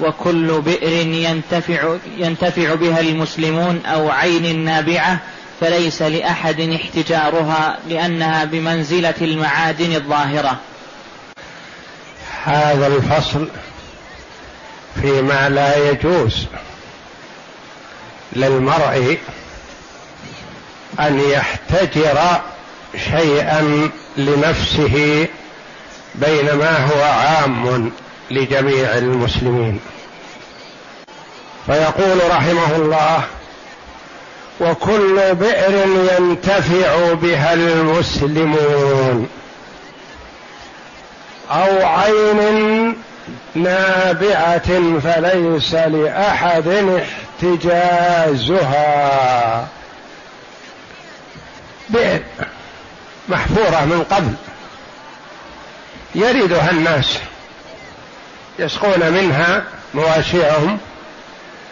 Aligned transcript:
وكل 0.00 0.60
بئر 0.60 1.06
ينتفع, 1.06 1.96
ينتفع 2.18 2.74
بها 2.74 3.00
المسلمون 3.00 3.86
أو 3.86 4.10
عين 4.10 4.64
نابعة 4.64 5.18
فليس 5.60 6.02
لأحد 6.02 6.60
احتجارها 6.60 7.78
لأنها 7.88 8.44
بمنزلة 8.44 9.14
المعادن 9.20 9.94
الظاهرة. 9.94 10.58
هذا 12.44 12.86
الفصل 12.86 13.48
فيما 15.02 15.48
لا 15.48 15.90
يجوز 15.90 16.46
للمرء 18.32 19.18
أن 21.00 21.20
يحتجر 21.20 22.40
شيئا 23.10 23.90
لنفسه 24.16 25.26
بينما 26.14 26.86
هو 26.86 27.02
عام. 27.02 27.92
لجميع 28.30 28.98
المسلمين. 28.98 29.80
فيقول 31.66 32.30
رحمه 32.30 32.76
الله 32.76 33.24
وكل 34.60 35.34
بئر 35.34 35.86
ينتفع 36.18 37.12
بها 37.12 37.54
المسلمون. 37.54 39.28
أو 41.50 41.86
عين 41.86 42.96
نابعة 43.54 44.98
فليس 45.00 45.74
لأحد 45.74 46.68
احتجازها. 47.42 48.88
بئر 51.88 52.22
محفورة 53.28 53.84
من 53.84 54.04
قبل 54.10 54.34
يردها 56.14 56.70
الناس. 56.70 57.18
يسقون 58.58 59.12
منها 59.12 59.62
مواشيهم 59.94 60.78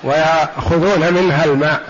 ويأخذون 0.04 1.12
منها 1.12 1.44
الماء. 1.44 1.82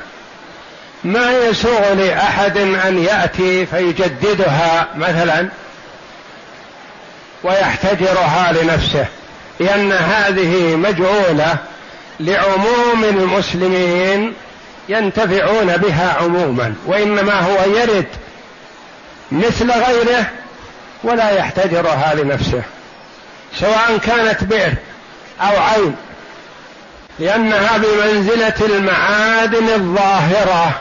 ما 1.05 1.33
يسوغ 1.39 1.93
لأحد 1.93 2.57
أن 2.59 3.05
يأتي 3.05 3.67
فيجددها 3.67 4.89
مثلا 4.97 5.49
ويحتجرها 7.45 8.53
لنفسه 8.53 9.07
لأن 9.61 9.93
هذه 9.93 10.77
مجعولة 10.77 11.57
لعموم 12.21 13.05
المسلمين 13.05 14.35
ينتفعون 14.89 15.77
بها 15.77 16.17
عموما 16.21 16.75
وإنما 16.87 17.41
هو 17.41 17.77
يرد 17.77 18.07
مثل 19.33 19.71
غيره 19.71 20.27
ولا 21.05 21.31
يحتجرها 21.31 22.15
لنفسه. 22.15 22.63
سواء 23.61 23.99
كانت 23.99 24.45
بئر 24.45 24.75
أو 25.41 25.63
عين 25.63 25.97
لانها 27.19 27.77
بمنزله 27.77 28.55
المعادن 28.61 29.69
الظاهرة 29.69 30.81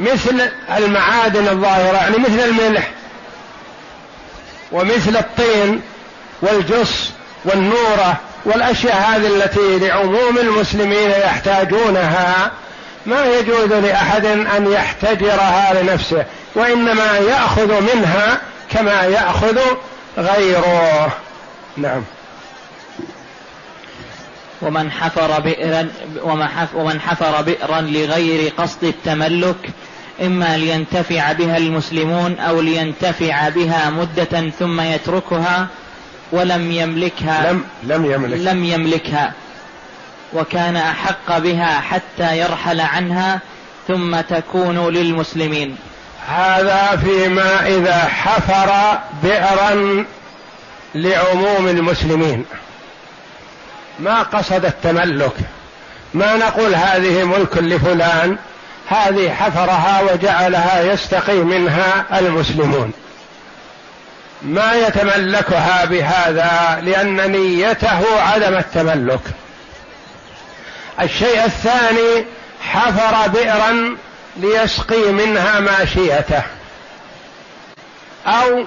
مثل 0.00 0.50
المعادن 0.76 1.48
الظاهرة 1.48 1.96
يعني 1.96 2.18
مثل 2.18 2.40
الملح 2.40 2.90
ومثل 4.72 5.16
الطين 5.16 5.82
والجص 6.42 7.10
والنورة 7.44 8.16
والأشياء 8.44 8.96
هذه 8.96 9.26
التي 9.26 9.78
لعموم 9.78 10.38
المسلمين 10.38 11.10
يحتاجونها 11.10 12.50
ما 13.06 13.26
يجوز 13.26 13.72
لأحد 13.72 14.26
أن 14.26 14.72
يحتجرها 14.72 15.82
لنفسه 15.82 16.24
وإنما 16.54 17.18
يأخذ 17.18 17.80
منها 17.94 18.40
كما 18.70 19.02
يأخذ 19.02 19.58
غيره. 20.18 21.12
نعم. 21.76 22.02
ومن 24.62 24.90
حفر 24.90 25.40
بئرا 25.40 25.88
ومن 26.74 27.00
حفر 27.00 27.42
بئرا 27.42 27.80
لغير 27.80 28.52
قصد 28.58 28.84
التملك 28.84 29.70
إما 30.22 30.56
لينتفع 30.56 31.32
بها 31.32 31.56
المسلمون 31.56 32.38
أو 32.38 32.60
لينتفع 32.60 33.48
بها 33.48 33.90
مدة 33.90 34.50
ثم 34.58 34.80
يتركها 34.80 35.66
ولم 36.32 36.72
يملكها 36.72 37.52
لم 37.52 37.64
لم 37.82 38.12
يملك. 38.12 38.38
لم 38.38 38.64
يملكها. 38.64 39.32
وكان 40.32 40.76
أحق 40.76 41.38
بها 41.38 41.80
حتى 41.80 42.38
يرحل 42.38 42.80
عنها 42.80 43.40
ثم 43.88 44.20
تكون 44.20 44.88
للمسلمين. 44.88 45.76
هذا 46.28 47.02
فيما 47.04 47.66
إذا 47.66 48.04
حفر 48.04 48.98
بئرا 49.22 50.04
لعموم 50.96 51.68
المسلمين. 51.68 52.44
ما 53.98 54.22
قصد 54.22 54.64
التملك. 54.64 55.36
ما 56.14 56.36
نقول 56.36 56.74
هذه 56.74 57.24
ملك 57.24 57.58
لفلان 57.58 58.36
هذه 58.88 59.34
حفرها 59.34 60.02
وجعلها 60.12 60.82
يستقي 60.92 61.36
منها 61.36 62.18
المسلمون. 62.18 62.92
ما 64.42 64.72
يتملكها 64.72 65.84
بهذا 65.84 66.80
لأن 66.82 67.30
نيته 67.30 68.20
عدم 68.20 68.56
التملك. 68.56 69.20
الشيء 71.00 71.44
الثاني 71.44 72.26
حفر 72.60 73.28
بئرا 73.28 73.96
ليسقي 74.36 75.12
منها 75.12 75.60
ماشيته 75.60 76.42
أو 78.26 78.64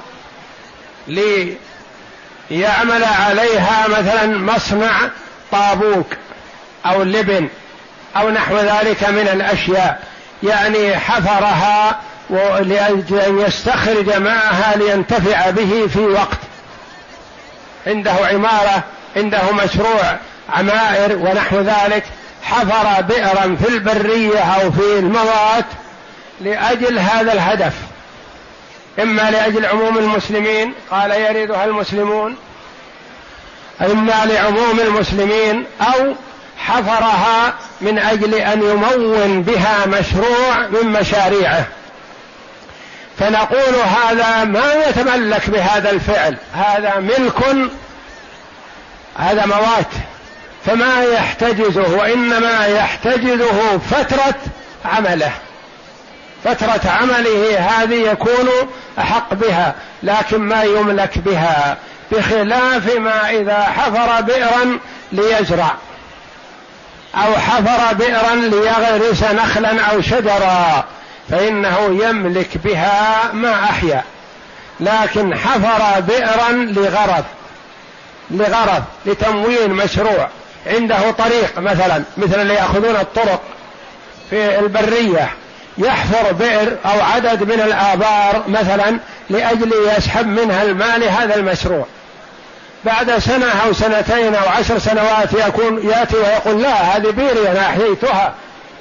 يعمل 2.51 3.03
عليها 3.03 3.87
مثلا 3.87 4.37
مصنع 4.37 5.09
طابوق 5.51 6.07
أو 6.85 7.03
لبن 7.03 7.49
أو 8.17 8.29
نحو 8.29 8.57
ذلك 8.57 9.09
من 9.09 9.29
الأشياء 9.33 10.03
يعني 10.43 10.97
حفرها 10.97 11.99
لاجل 12.59 13.19
أن 13.19 13.39
يستخرج 13.39 14.13
ماءها 14.13 14.75
لينتفع 14.75 15.49
به 15.49 15.87
في 15.93 15.99
وقت. 15.99 16.37
عنده 17.87 18.11
عمارة 18.11 18.83
عنده 19.15 19.51
مشروع 19.51 20.17
عمائر 20.49 21.15
ونحو 21.15 21.59
ذلك 21.59 22.03
حفر 22.43 23.01
بئرا 23.01 23.57
في 23.63 23.69
البرية 23.69 24.39
أو 24.39 24.71
في 24.71 24.99
الموات 24.99 25.65
لأجل 26.41 26.99
هذا 26.99 27.33
الهدف. 27.33 27.73
إما 29.01 29.31
لأجل 29.31 29.65
عموم 29.65 29.97
المسلمين 29.97 30.73
قال 30.91 31.11
يريدها 31.11 31.65
المسلمون؟ 31.65 32.35
إما 33.81 34.25
لعموم 34.25 34.79
المسلمين 34.79 35.65
أو 35.81 36.15
حفرها 36.57 37.53
من 37.81 37.99
أجل 37.99 38.35
أن 38.35 38.61
يمون 38.61 39.41
بها 39.41 39.85
مشروع 39.85 40.67
من 40.67 40.89
مشاريعه. 40.89 41.65
فنقول 43.19 43.75
هذا 43.75 44.43
ما 44.43 44.73
يتملك 44.87 45.49
بهذا 45.49 45.89
الفعل 45.89 46.37
هذا 46.53 46.95
ملك 46.99 47.69
هذا 49.17 49.45
موات. 49.45 49.91
فما 50.65 51.03
يحتجزه 51.03 51.95
وإنما 51.97 52.67
يحتجزه 52.67 53.77
فترة 53.77 54.35
عمله. 54.85 55.31
فترة 56.43 56.91
عمله 56.91 57.59
هذه 57.59 58.11
يكون 58.11 58.49
أحق 58.99 59.33
بها 59.33 59.75
لكن 60.03 60.37
ما 60.37 60.63
يملك 60.63 61.17
بها 61.17 61.77
بخلاف 62.11 62.95
ما 62.95 63.29
إذا 63.29 63.63
حفر 63.63 64.21
بئرا 64.21 64.79
ليزرع 65.11 65.75
أو 67.15 67.33
حفر 67.33 67.93
بئرا 67.93 68.35
ليغرس 68.35 69.23
نخلا 69.23 69.81
أو 69.81 70.01
شجرا 70.01 70.85
فإنه 71.29 71.99
يملك 72.03 72.57
بها 72.57 73.31
ما 73.33 73.63
أحيا. 73.63 74.03
لكن 74.79 75.35
حفر 75.35 75.99
بئرا 75.99 76.51
لغرض 76.51 77.23
لغرض 78.31 78.83
لتموين 79.05 79.69
مشروع. 79.69 80.29
عنده 80.67 81.11
طريق 81.11 81.59
مثلا 81.59 82.03
مثل 82.17 82.41
اللي 82.41 82.53
يأخذون 82.53 82.95
الطرق 82.95 83.41
في 84.29 84.59
البرية. 84.59 85.29
يحفر 85.79 86.33
بئر 86.33 86.77
أو 86.85 87.01
عدد 87.01 87.43
من 87.43 87.61
الآبار 87.61 88.43
مثلا 88.47 88.99
لأجل 89.29 89.73
يسحب 89.97 90.27
منها 90.27 90.63
الماء 90.63 90.99
لهذا 90.99 91.35
المشروع. 91.35 91.85
بعد 92.85 93.17
سنة 93.17 93.45
أو 93.65 93.73
سنتين 93.73 94.35
أو 94.35 94.49
عشر 94.49 94.79
سنوات 94.79 95.33
يكون 95.33 95.89
يأتي 95.89 96.17
ويقول 96.17 96.61
لا 96.61 96.73
هذه 96.73 97.09
بيري 97.09 97.51
أنا 97.51 97.69
أحييتها 97.69 98.33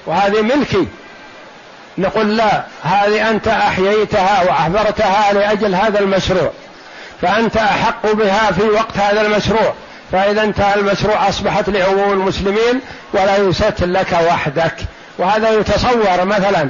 وهذه 0.06 0.42
ملكي. 0.42 0.88
نقول 1.98 2.36
لا 2.36 2.62
هذه 2.82 3.30
أنت 3.30 3.48
أحييتها 3.48 4.42
وأحضرتها 4.42 5.32
لأجل 5.32 5.74
هذا 5.74 6.00
المشروع. 6.00 6.50
فأنت 7.22 7.56
أحق 7.56 8.12
بها 8.12 8.52
في 8.52 8.62
وقت 8.62 8.96
هذا 8.96 9.20
المشروع. 9.20 9.74
فإذا 10.12 10.42
انتهى 10.42 10.74
المشروع 10.74 11.28
أصبحت 11.28 11.68
لعموم 11.68 12.12
المسلمين 12.12 12.80
وليست 13.12 13.82
لك 13.82 14.18
وحدك. 14.30 14.74
وهذا 15.18 15.50
يتصور 15.50 16.24
مثلا 16.24 16.68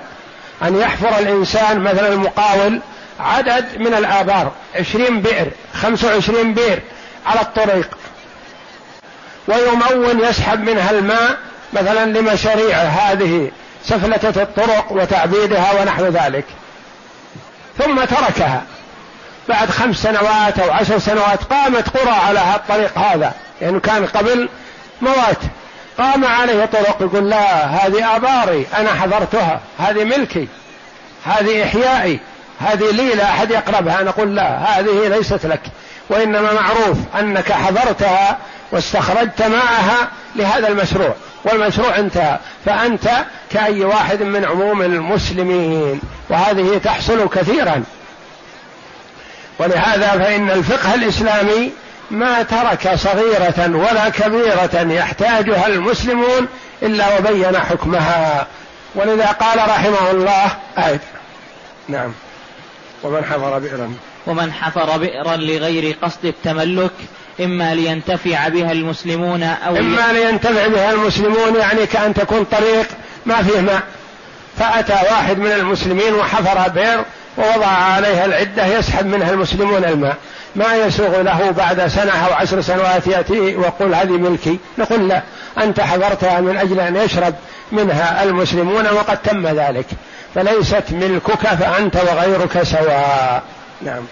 أن 0.62 0.76
يحفر 0.80 1.18
الإنسان 1.18 1.80
مثلا 1.80 2.08
المقاول 2.08 2.80
عدد 3.20 3.78
من 3.78 3.94
الآبار 3.94 4.52
عشرين 4.74 5.22
بئر 5.22 5.50
خمسة 5.74 6.08
وعشرين 6.08 6.54
بئر 6.54 6.80
على 7.26 7.40
الطريق. 7.40 7.98
ويمون 9.48 10.20
يسحب 10.20 10.60
منها 10.60 10.90
الماء 10.90 11.36
مثلا 11.72 12.18
لمشاريعه 12.18 12.82
هذه 12.82 13.50
سفلتة 13.84 14.42
الطرق 14.42 14.92
وتعبيدها 14.92 15.80
ونحو 15.80 16.06
ذلك. 16.06 16.44
ثم 17.78 18.04
تركها. 18.04 18.62
بعد 19.48 19.70
خمس 19.70 19.96
سنوات 19.96 20.58
أو 20.58 20.70
عشر 20.70 20.98
سنوات 20.98 21.44
قامت 21.44 21.88
قرى 21.88 22.10
على 22.10 22.40
الطريق 22.54 22.98
هذا 22.98 23.32
لأنه 23.60 23.80
يعني 23.80 23.80
كان 23.80 24.06
قبل 24.06 24.48
موات. 25.02 25.38
قام 25.98 26.24
عليه 26.24 26.64
طرق 26.64 26.96
يقول 27.00 27.30
لا 27.30 27.64
هذه 27.64 28.16
آباري 28.16 28.66
أنا 28.76 28.90
حضرتها 28.94 29.60
هذه 29.78 30.04
ملكي 30.04 30.48
هذه 31.24 31.64
إحيائي 31.64 32.20
هذه 32.60 32.90
لي 32.90 33.14
لا 33.14 33.24
أحد 33.24 33.50
يقربها. 33.50 34.02
نقول 34.02 34.36
لا 34.36 34.78
هذه 34.78 35.08
ليست 35.08 35.46
لك 35.46 35.60
وإنما 36.10 36.52
معروف 36.52 36.98
أنك 37.20 37.52
حضرتها 37.52 38.38
واستخرجت 38.72 39.42
معها 39.42 40.08
لهذا 40.36 40.68
المشروع 40.68 41.14
والمشروع 41.44 41.98
انتهى. 41.98 42.38
فأنت 42.66 43.10
كأي 43.50 43.84
واحد 43.84 44.22
من 44.22 44.44
عموم 44.44 44.82
المسلمين 44.82 46.00
وهذه 46.30 46.80
تحصل 46.84 47.28
كثيرا. 47.28 47.82
ولهذا 49.58 50.08
فإن 50.08 50.50
الفقه 50.50 50.94
الإسلامي 50.94 51.72
ما 52.10 52.42
ترك 52.42 52.94
صغيرة 52.94 53.76
ولا 53.76 54.08
كبيرة 54.08 54.92
يحتاجها 54.92 55.66
المسلمون 55.66 56.46
إلا 56.82 57.18
وبين 57.18 57.58
حكمها. 57.58 58.46
ولذا 58.94 59.26
قال 59.26 59.58
رحمه 59.58 60.10
الله 60.10 60.56
آية. 60.78 61.00
نعم. 61.88 62.12
ومن 63.02 63.24
حفر 63.24 63.58
بئرا. 63.58 63.94
ومن 64.26 64.52
حفر 64.52 64.98
بئرا 64.98 65.36
لغير 65.36 65.96
قصد 66.02 66.24
التملك 66.24 66.92
إما 67.40 67.74
لينتفع 67.74 68.48
بها 68.48 68.72
المسلمون 68.72 69.42
أو 69.42 69.76
إما 69.76 70.12
لينتفع 70.12 70.66
بها 70.66 70.92
المسلمون 70.92 71.56
يعني 71.56 71.86
كأن 71.86 72.14
تكون 72.14 72.44
طريق 72.44 72.86
ما 73.26 73.42
فيه 73.42 73.60
ماء. 73.60 73.82
فأتى 74.58 74.92
واحد 74.92 75.38
من 75.38 75.52
المسلمين 75.52 76.14
وحفر 76.14 76.68
بئر 76.68 77.04
ووضع 77.38 77.66
عليها 77.66 78.24
العدة 78.24 78.66
يسحب 78.66 79.06
منها 79.06 79.30
المسلمون 79.30 79.84
الماء. 79.84 80.16
ما 80.58 80.74
يسوغ 80.74 81.20
له 81.22 81.50
بعد 81.50 81.86
سنة 81.86 82.12
أو 82.26 82.34
عشر 82.34 82.60
سنوات 82.60 83.06
يأتي 83.06 83.40
ويقول 83.40 83.94
هذه 83.94 84.10
ملكي. 84.12 84.58
نقول 84.78 85.08
لا 85.08 85.22
أنت 85.58 85.80
حفرتها 85.80 86.40
من 86.40 86.56
أجل 86.56 86.80
أن 86.80 86.96
يشرب 86.96 87.34
منها 87.72 88.22
المسلمون 88.22 88.86
وقد 88.86 89.22
تم 89.22 89.46
ذلك. 89.46 89.86
فليست 90.34 90.84
ملكك 90.90 91.46
فأنت 91.46 91.96
وغيرك 91.96 92.62
سواء. 92.62 93.42
نعم. 93.82 94.02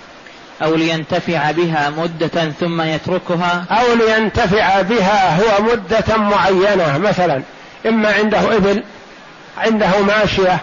أو 0.63 0.75
لينتفع 0.75 1.51
بها 1.51 1.91
مدة 1.91 2.51
ثم 2.61 2.83
يتركها. 2.83 3.65
أو 3.71 3.95
لينتفع 3.95 4.81
بها 4.81 5.37
هو 5.37 5.63
مدة 5.63 6.17
معينة 6.17 6.99
مثلا. 6.99 7.43
إما 7.87 8.13
عنده 8.13 8.57
إبل 8.57 8.83
عنده 9.59 10.03
ماشية 10.03 10.59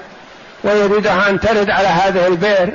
ويريدها 0.63 1.29
أن 1.29 1.39
ترد 1.39 1.69
على 1.69 1.87
هذه 1.87 2.27
البئر 2.27 2.69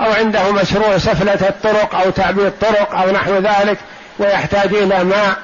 أو 0.00 0.12
عنده 0.12 0.52
مشروع 0.52 0.98
سفلة 0.98 1.48
الطرق 1.48 1.94
أو 1.94 2.10
تعبيد 2.10 2.52
طرق 2.60 2.94
أو 2.94 3.10
نحو 3.10 3.34
ذلك 3.34 3.78
ويحتاج 4.18 4.74
إلى 4.74 5.04
ماء 5.04 5.36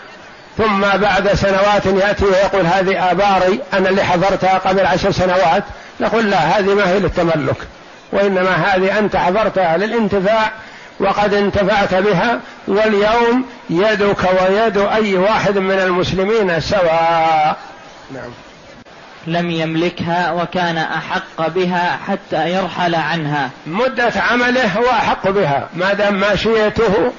ثم 0.58 0.80
بعد 0.80 1.34
سنوات 1.34 1.86
يأتي 1.86 2.24
ويقول 2.24 2.66
هذه 2.66 3.10
آباري 3.10 3.60
أنا 3.72 3.88
اللي 3.88 4.04
حضرتها 4.04 4.58
قبل 4.58 4.86
عشر 4.86 5.10
سنوات 5.10 5.64
نقول 6.00 6.30
لا 6.30 6.38
هذه 6.38 6.74
ما 6.74 6.88
هي 6.88 6.98
للتملك 6.98 7.56
وإنما 8.12 8.50
هذه 8.50 8.98
أنت 8.98 9.16
حضرتها 9.16 9.76
للانتفاع 9.76 10.52
وقد 11.00 11.34
انتفعت 11.34 11.94
بها 11.94 12.40
واليوم 12.68 13.44
يدك 13.70 14.18
ويد 14.40 14.78
أي 14.78 15.16
واحد 15.16 15.58
من 15.58 15.78
المسلمين 15.78 16.60
سواء. 16.60 17.56
نعم. 18.14 18.30
لم 19.26 19.50
يملكها 19.50 20.32
وكان 20.32 20.78
أحق 20.78 21.48
بها 21.48 21.98
حتى 22.08 22.50
يرحل 22.50 22.94
عنها. 22.94 23.50
مدة 23.66 24.12
عمله 24.16 24.78
هو 24.78 24.90
أحق 24.90 25.30
بها. 25.30 25.68
ما 25.74 25.92
دام 25.92 26.20
ماشيته 26.20 27.12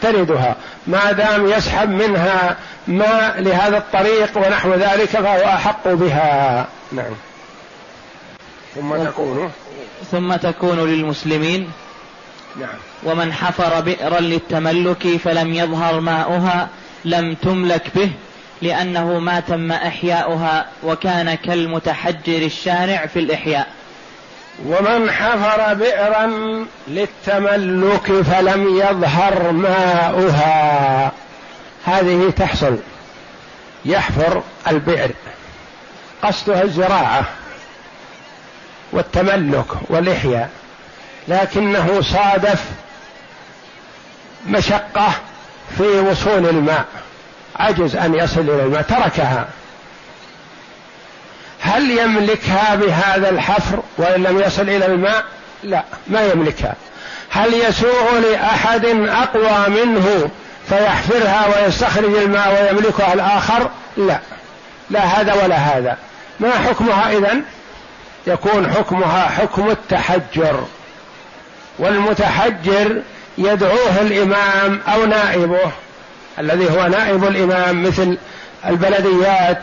تردها 0.00 0.56
ما 0.86 1.12
دام 1.12 1.46
يسحب 1.46 1.90
منها 1.90 2.56
ماء 2.88 3.40
لهذا 3.40 3.78
الطريق 3.78 4.36
ونحو 4.36 4.74
ذلك 4.74 5.08
فهو 5.08 5.44
أحق 5.44 5.88
بها. 5.88 6.66
نعم. 6.92 7.14
ثم 8.74 8.96
تكون؟ 8.96 9.50
ثم 10.10 10.36
تكون 10.36 10.78
للمسلمين. 10.78 11.70
نعم. 12.56 12.68
ومن 13.04 13.32
حفر 13.32 13.80
بئرا 13.80 14.20
للتملك 14.20 15.16
فلم 15.24 15.54
يظهر 15.54 16.00
ماؤها 16.00 16.68
لم 17.04 17.34
تملك 17.34 17.82
به. 17.94 18.10
لأنه 18.62 19.18
ما 19.18 19.40
تم 19.40 19.72
إحياؤها 19.72 20.66
وكان 20.82 21.34
كالمتحجر 21.34 22.42
الشارع 22.42 23.06
في 23.06 23.18
الإحياء. 23.18 23.66
ومن 24.66 25.10
حفر 25.10 25.74
بئرا 25.74 26.26
للتملك 26.88 28.12
فلم 28.12 28.78
يظهر 28.78 29.52
ماؤها. 29.52 31.12
هذه 31.84 32.32
تحصل. 32.36 32.78
يحفر 33.84 34.42
البئر. 34.68 35.10
قصدها 36.22 36.62
الزراعة 36.62 37.24
والتملك 38.92 39.90
والإحياء. 39.90 40.50
لكنه 41.28 42.00
صادف 42.00 42.64
مشقة 44.46 45.12
في 45.78 45.82
وصول 45.82 46.48
الماء. 46.48 46.84
عجز 47.58 47.96
أن 47.96 48.14
يصل 48.14 48.40
إلى 48.40 48.62
الماء 48.62 48.82
تركها. 48.82 49.48
هل 51.60 51.90
يملكها 51.90 52.74
بهذا 52.74 53.30
الحفر 53.30 53.82
وإن 53.98 54.22
لم 54.22 54.40
يصل 54.40 54.62
إلى 54.62 54.86
الماء؟ 54.86 55.24
لا 55.62 55.84
ما 56.06 56.22
يملكها. 56.22 56.74
هل 57.30 57.54
يسوغ 57.54 58.18
لأحد 58.18 58.86
أقوى 59.08 59.84
منه 59.84 60.30
فيحفرها 60.68 61.46
ويستخرج 61.46 62.16
الماء 62.16 62.48
ويملكها 62.48 63.14
الآخر؟ 63.14 63.70
لا 63.96 64.18
لا 64.90 65.00
هذا 65.00 65.34
ولا 65.34 65.56
هذا. 65.56 65.96
ما 66.40 66.50
حكمها 66.50 67.12
إذن؟ 67.12 67.42
يكون 68.26 68.72
حكمها 68.72 69.28
حكم 69.28 69.70
التحجر. 69.70 70.64
والمتحجر 71.78 73.02
يدعوه 73.38 74.00
الإمام 74.00 74.80
أو 74.94 75.04
نائبه. 75.06 75.72
الذي 76.40 76.70
هو 76.70 76.86
نائب 76.86 77.24
الإمام 77.24 77.82
مثل 77.82 78.18
البلديات 78.66 79.62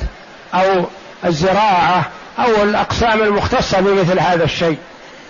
أو 0.53 0.85
الزراعة 1.25 2.05
أو 2.39 2.63
الأقسام 2.63 3.21
المختصة 3.21 3.79
بمثل 3.79 4.19
هذا 4.19 4.43
الشيء. 4.43 4.77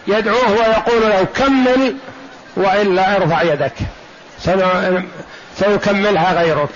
يدعوه 0.08 0.52
ويقول 0.52 1.10
له 1.10 1.24
كمل 1.36 1.96
وإلا 2.56 3.16
ارفع 3.16 3.42
يدك. 3.42 3.74
سيكملها 5.60 6.34
غيرك. 6.34 6.70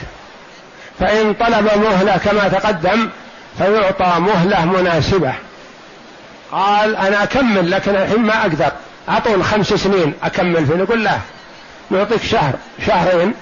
فإن 1.00 1.34
طلب 1.34 1.70
مهلة 1.84 2.18
كما 2.18 2.48
تقدم 2.48 3.10
فيعطى 3.58 4.20
مهلة 4.20 4.66
مناسبة. 4.66 5.34
قال 6.52 6.96
أنا 6.96 7.24
أكمل 7.24 7.72
لكن 7.72 7.96
الحين 7.96 8.20
ما 8.20 8.42
أقدر. 8.42 8.72
أعطون 9.10 9.44
خمس 9.44 9.68
سنين 9.68 10.14
أكمل 10.24 10.66
فيه. 10.66 10.76
نقول 10.76 11.04
لا 11.04 11.18
نعطيك 11.90 12.24
شهر 12.24 12.54
شهرين. 12.88 13.34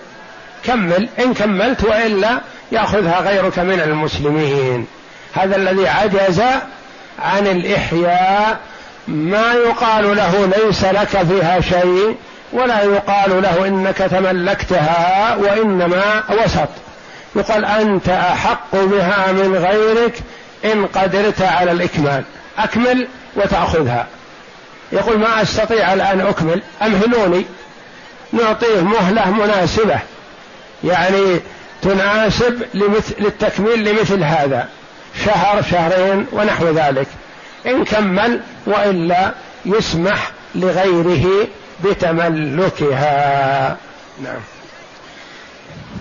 كمل 0.68 1.10
إن 1.20 1.34
كملت 1.34 1.84
وإلا 1.84 2.42
يأخذها 2.72 3.20
غيرك 3.20 3.60
من 3.60 3.82
المسلمين. 3.82 4.88
هذا 5.34 5.56
الذي 5.56 5.88
عجز 5.88 6.42
عن 7.20 7.48
الإحياء 7.48 8.60
ما 9.08 9.54
يقال 9.54 10.16
له 10.18 10.52
ليس 10.58 10.84
لك 10.84 11.24
فيها 11.24 11.62
شيء 11.62 12.16
ولا 12.54 12.84
يقال 12.84 13.42
له 13.42 13.68
إنك 13.68 13.98
تملكتها 13.98 15.36
وإنما 15.36 16.24
وسط. 16.30 16.70
يقال 17.36 17.66
أنت 17.66 18.10
أحق 18.10 18.76
بها 18.76 19.32
من 19.32 19.56
غيرك 19.56 20.14
إن 20.66 20.86
قدرت 20.86 21.42
على 21.42 21.72
الإكمال. 21.72 22.24
أكمل 22.58 23.08
وتأخذها. 23.36 24.08
يقول 24.92 25.18
ما 25.18 25.42
أستطيع 25.42 25.94
الآن 25.94 26.22
أكمل؟ 26.22 26.62
أمهلوني. 26.82 27.46
نعطيه 28.34 28.82
مهلة 28.82 29.32
مناسبة. 29.32 30.00
يعني 30.84 31.40
تناسب 31.82 32.64
للتكميل 33.20 33.84
لمثل 33.84 34.24
هذا. 34.24 34.68
شهر 35.26 35.62
شهرين 35.72 36.26
ونحو 36.32 36.70
ذلك. 36.70 37.08
إن 37.66 37.84
كمل 37.84 38.42
وإلا 38.66 39.32
يسمح 39.66 40.32
لغيره 40.56 41.48
بتملكها. 41.84 43.78
نعم. 44.24 44.40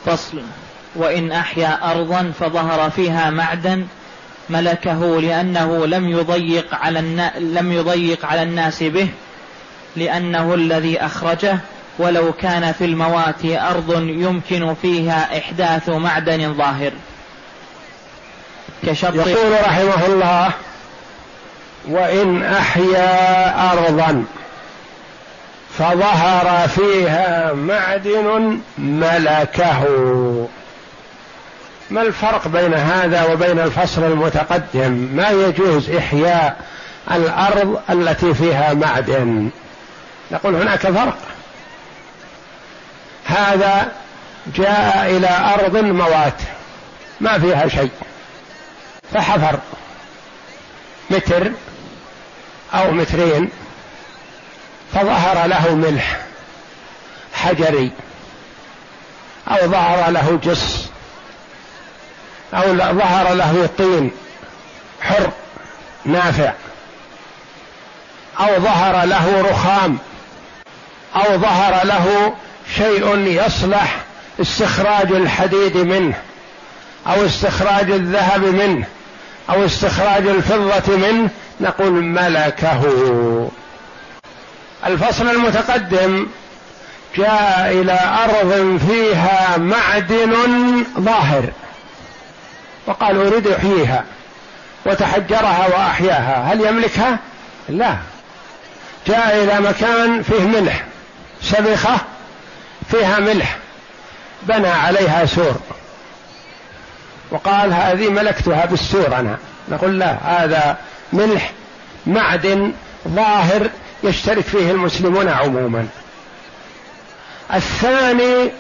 فصل. 0.06 0.42
وإن 0.96 1.32
أحيا 1.32 1.92
أرضا 1.92 2.32
فظهر 2.40 2.90
فيها 2.90 3.30
معدن 3.30 3.86
ملكه 4.50 5.20
لأنه 5.20 5.86
لم 5.86 6.08
يضيق 6.08 6.74
على. 6.74 7.00
لم 7.38 7.72
يضيق 7.72 8.26
على 8.26 8.42
الناس 8.42 8.82
به 8.82 9.08
لأنه 9.96 10.54
الذي 10.54 11.00
أخرجه 11.00 11.58
ولو 11.98 12.32
كان 12.32 12.72
في 12.72 12.84
الموات 12.84 13.44
أرض 13.44 14.00
يمكن 14.00 14.74
فيها 14.82 15.38
إحداث 15.38 15.88
معدن 15.88 16.54
ظاهر. 16.54 16.92
كشرط 18.86 19.26
يقول 19.26 19.52
رحمه 19.52 20.06
الله 20.06 20.50
وإن 21.88 22.42
أحيا 22.42 23.72
أرضا 23.72 24.24
فظهر 25.78 26.68
فيها 26.68 27.52
معدن 27.52 28.58
ملكه. 28.78 29.84
ما 31.90 32.02
الفرق 32.02 32.48
بين 32.48 32.74
هذا 32.74 33.24
وبين 33.32 33.58
الفصل 33.58 34.04
المتقدم؟ 34.04 34.92
ما 34.92 35.30
يجوز 35.30 35.90
إحياء 35.90 36.56
الأرض 37.12 37.80
التي 37.90 38.34
فيها 38.34 38.74
معدن؟ 38.74 39.50
نقول 40.32 40.54
هناك 40.54 40.78
فرق. 40.78 41.18
هذا 43.26 43.92
جاء 44.46 45.06
إلى 45.10 45.28
أرض 45.54 45.76
موات 45.76 46.40
ما 47.20 47.38
فيها 47.38 47.68
شيء. 47.68 47.90
فحفر. 49.14 49.58
متر 51.10 51.52
أو 52.74 52.90
مترين. 52.90 53.50
فظهر 54.94 55.46
له 55.46 55.74
ملح 55.74 56.20
حجري. 57.34 57.90
أو 59.48 59.66
ظهر 59.66 60.10
له 60.10 60.40
جص 60.42 60.86
أو 62.54 62.76
ظهر 62.76 63.34
له 63.34 63.68
طين. 63.78 64.10
حر. 65.02 65.30
نافع. 66.04 66.52
أو 68.40 68.60
ظهر 68.60 69.04
له 69.04 69.50
رخام. 69.50 69.98
أو 71.16 71.38
ظهر 71.38 71.86
له 71.86 72.36
شيء 72.74 73.16
يصلح 73.16 73.96
استخراج 74.40 75.12
الحديد 75.12 75.76
منه 75.76 76.14
أو 77.06 77.26
استخراج 77.26 77.90
الذهب 77.90 78.44
منه 78.44 78.86
أو 79.50 79.64
استخراج 79.64 80.26
الفضة 80.26 80.96
منه 80.96 81.30
نقول 81.60 81.92
ملكه 81.92 82.80
الفصل 84.86 85.28
المتقدم 85.28 86.26
جاء 87.16 87.68
إلى 87.72 87.98
أرض 88.24 88.80
فيها 88.88 89.56
معدن 89.56 90.34
ظاهر 90.98 91.44
وقال 92.86 93.26
أريد 93.26 93.46
يحييها 93.46 94.04
وتحجرها 94.86 95.66
وأحياها 95.66 96.52
هل 96.52 96.66
يملكها؟ 96.66 97.18
لا 97.68 97.96
جاء 99.06 99.44
إلى 99.44 99.68
مكان 99.68 100.22
فيه 100.22 100.40
ملح 100.40 100.84
سبخة 101.42 101.96
فيها 102.90 103.18
ملح 103.18 103.58
بنى 104.42 104.68
عليها 104.68 105.26
سور. 105.26 105.56
وقال 107.30 107.72
هذه 107.72 108.10
ملكتها 108.10 108.66
بالسور 108.66 109.16
أنا. 109.16 109.38
نقول 109.68 109.98
لا 109.98 110.44
هذا 110.44 110.76
ملح 111.12 111.52
معدن 112.06 112.72
ظاهر 113.08 113.70
يشترك 114.02 114.44
فيه 114.44 114.70
المسلمون 114.70 115.28
عموما. 115.28 115.88
الثاني 117.54 118.50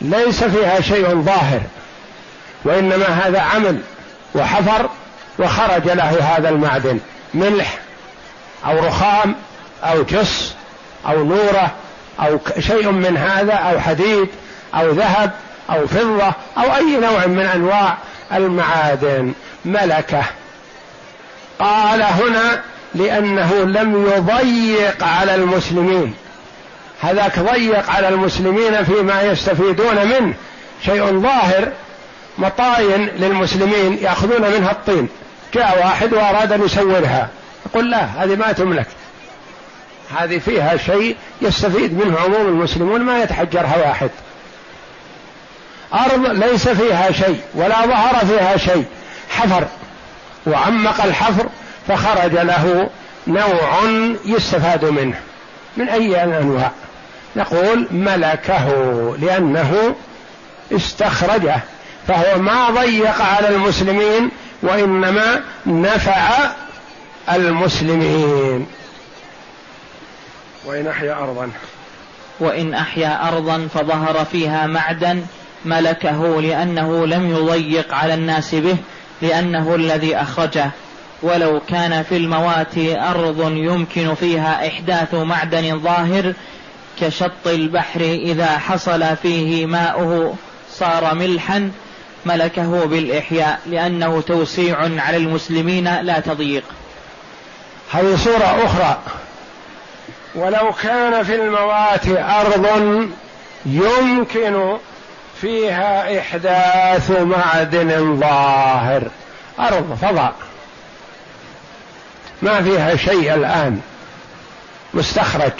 ليس 0.00 0.44
فيها 0.44 0.80
شيء 0.80 1.22
ظاهر 1.22 1.60
وإنما 2.64 3.06
هذا 3.06 3.40
عمل 3.40 3.80
وحفر 4.34 4.88
وخرج 5.38 5.88
له 5.88 6.36
هذا 6.36 6.48
المعدن 6.48 7.00
ملح 7.34 7.78
أو 8.66 8.86
رخام 8.86 9.34
أو 9.82 10.02
جص 10.02 10.52
أو 11.08 11.24
نورة 11.24 11.70
أو 12.20 12.38
شيء 12.58 12.90
من 12.90 13.16
هذا 13.16 13.54
أو 13.54 13.80
حديد 13.80 14.28
أو 14.74 14.90
ذهب 14.90 15.30
أو 15.70 15.86
فضة 15.86 16.32
أو 16.58 16.76
أي 16.76 16.96
نوع 16.96 17.26
من 17.26 17.46
أنواع 17.46 17.96
المعادن. 18.32 19.32
ملكة. 19.64 20.22
قال 21.58 22.02
هنا 22.02 22.60
لأنه 22.94 23.54
لم 23.54 24.06
يضيق 24.06 25.04
على 25.04 25.34
المسلمين. 25.34 26.14
هذاك 27.00 27.38
ضيق 27.38 27.90
على 27.90 28.08
المسلمين 28.08 28.84
فيما 28.84 29.22
يستفيدون 29.22 30.06
منه. 30.06 30.34
شيء 30.84 31.20
ظاهر 31.20 31.72
مطاين 32.38 33.06
للمسلمين 33.06 33.98
يأخذون 34.02 34.42
منها 34.42 34.70
الطين. 34.70 35.08
جاء 35.54 35.78
واحد 35.78 36.12
وأراد 36.12 36.52
أن 36.52 36.64
يسورها 36.64 37.28
يقول 37.66 37.90
لا 37.90 38.04
هذه 38.04 38.36
ما 38.36 38.52
تملك. 38.52 38.86
هذه 40.18 40.38
فيها 40.38 40.76
شيء 40.76 41.16
يستفيد 41.42 42.04
منه 42.04 42.18
عموم 42.18 42.46
المسلمون 42.46 43.00
ما 43.00 43.22
يتحجرها 43.22 43.76
واحد. 43.76 44.10
أرض 45.94 46.26
ليس 46.26 46.68
فيها 46.68 47.12
شيء 47.12 47.40
ولا 47.54 47.86
ظهر 47.86 48.26
فيها 48.26 48.56
شيء 48.56 48.84
حفر. 49.30 49.64
وعمق 50.46 51.04
الحفر 51.04 51.48
فخرج 51.88 52.32
له 52.32 52.90
نوع 53.26 53.80
يستفاد 54.24 54.84
منه 54.84 55.16
من 55.76 55.88
أي 55.88 56.24
الأنواع 56.24 56.70
نقول 57.36 57.86
ملكه 57.90 58.68
لأنه 59.20 59.94
استخرجه 60.72 61.60
فهو 62.08 62.38
ما 62.38 62.70
ضيق 62.70 63.22
على 63.22 63.48
المسلمين 63.48 64.30
وإنما 64.62 65.40
نفع 65.66 66.28
المسلمين. 67.32 68.66
وإن 70.64 70.86
أحيا 70.86 71.12
أرضا. 71.12 71.50
وإن 72.40 72.74
أحيا 72.74 73.28
أرضا 73.28 73.68
فظهر 73.74 74.24
فيها 74.24 74.66
معدن 74.66 75.22
ملكه 75.64 76.40
لأنه 76.40 77.06
لم 77.06 77.30
يضيق 77.30 77.94
على 77.94 78.14
الناس 78.14 78.54
به 78.54 78.76
لأنه 79.22 79.74
الذي 79.74 80.16
أخرجه. 80.16 80.70
ولو 81.22 81.60
كان 81.68 82.02
في 82.02 82.16
الموات 82.16 82.78
أرض 82.78 83.52
يمكن 83.56 84.14
فيها 84.14 84.68
إحداث 84.68 85.14
معدن 85.14 85.78
ظاهر 85.78 86.32
كشط 87.00 87.46
البحر 87.46 88.00
إذا 88.00 88.58
حصل 88.58 89.16
فيه 89.16 89.66
ماؤه 89.66 90.34
صار 90.72 91.14
ملحا 91.14 91.70
ملكه 92.26 92.84
بالإحياء 92.84 93.60
لأنه 93.66 94.20
توسيع 94.20 94.78
على 95.00 95.16
المسلمين 95.16 96.00
لا 96.00 96.20
تضييق. 96.20 96.64
هذه 97.92 98.16
صورة 98.16 98.64
أخرى. 98.64 98.98
ولو 100.34 100.72
كان 100.82 101.22
في 101.22 101.34
الموات 101.34 102.06
أرض 102.08 102.66
يمكن 103.66 104.76
فيها 105.40 106.18
إحداث 106.20 107.10
معدن 107.10 108.20
ظاهر. 108.20 109.02
أرض 109.60 109.98
فضاء. 110.02 110.34
ما 112.42 112.62
فيها 112.62 112.96
شيء 112.96 113.34
الآن. 113.34 113.80
مستخرج. 114.94 115.52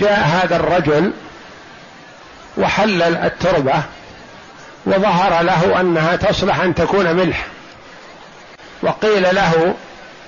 جاء 0.00 0.20
هذا 0.20 0.56
الرجل 0.56 1.12
وحلل 2.56 3.16
التربة 3.16 3.82
وظهر 4.86 5.42
له 5.42 5.80
أنها 5.80 6.16
تصلح 6.16 6.60
أن 6.60 6.74
تكون 6.74 7.12
ملح. 7.12 7.46
وقيل 8.82 9.34
له 9.34 9.74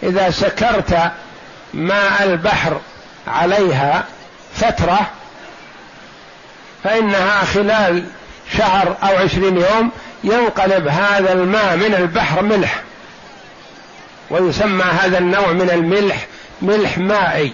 إذا 0.02 0.30
سكرت 0.30 1.12
ماء 1.76 2.22
البحر 2.22 2.80
عليها 3.26 4.04
فترة 4.54 5.10
فإنها 6.84 7.44
خلال 7.44 8.04
شهر 8.58 8.96
أو 9.02 9.16
عشرين 9.16 9.56
يوم 9.56 9.90
ينقلب 10.24 10.88
هذا 10.88 11.32
الماء 11.32 11.76
من 11.76 11.94
البحر 11.94 12.42
ملح 12.42 12.82
ويسمى 14.30 14.84
هذا 14.84 15.18
النوع 15.18 15.52
من 15.52 15.70
الملح 15.70 16.26
ملح 16.62 16.98
مائي. 16.98 17.52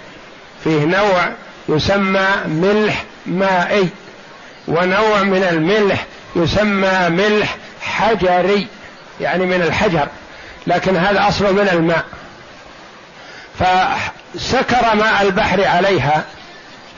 فيه 0.64 0.84
نوع 0.84 1.28
يسمى 1.68 2.28
ملح 2.46 3.04
مائي 3.26 3.88
ونوع 4.68 5.22
من 5.22 5.42
الملح 5.50 6.06
يسمى 6.36 7.08
ملح 7.08 7.56
حجري 7.80 8.66
يعني 9.20 9.46
من 9.46 9.62
الحجر 9.62 10.08
لكن 10.66 10.96
هذا 10.96 11.28
اصله 11.28 11.52
من 11.52 11.68
الماء. 11.72 12.04
فسكر 13.58 14.94
ماء 14.94 15.22
البحر 15.22 15.64
عليها 15.64 16.24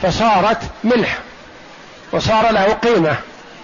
فصارت 0.02 0.58
ملح 0.84 1.18
وصار 2.12 2.52
له 2.52 2.64
قيمة 2.64 3.16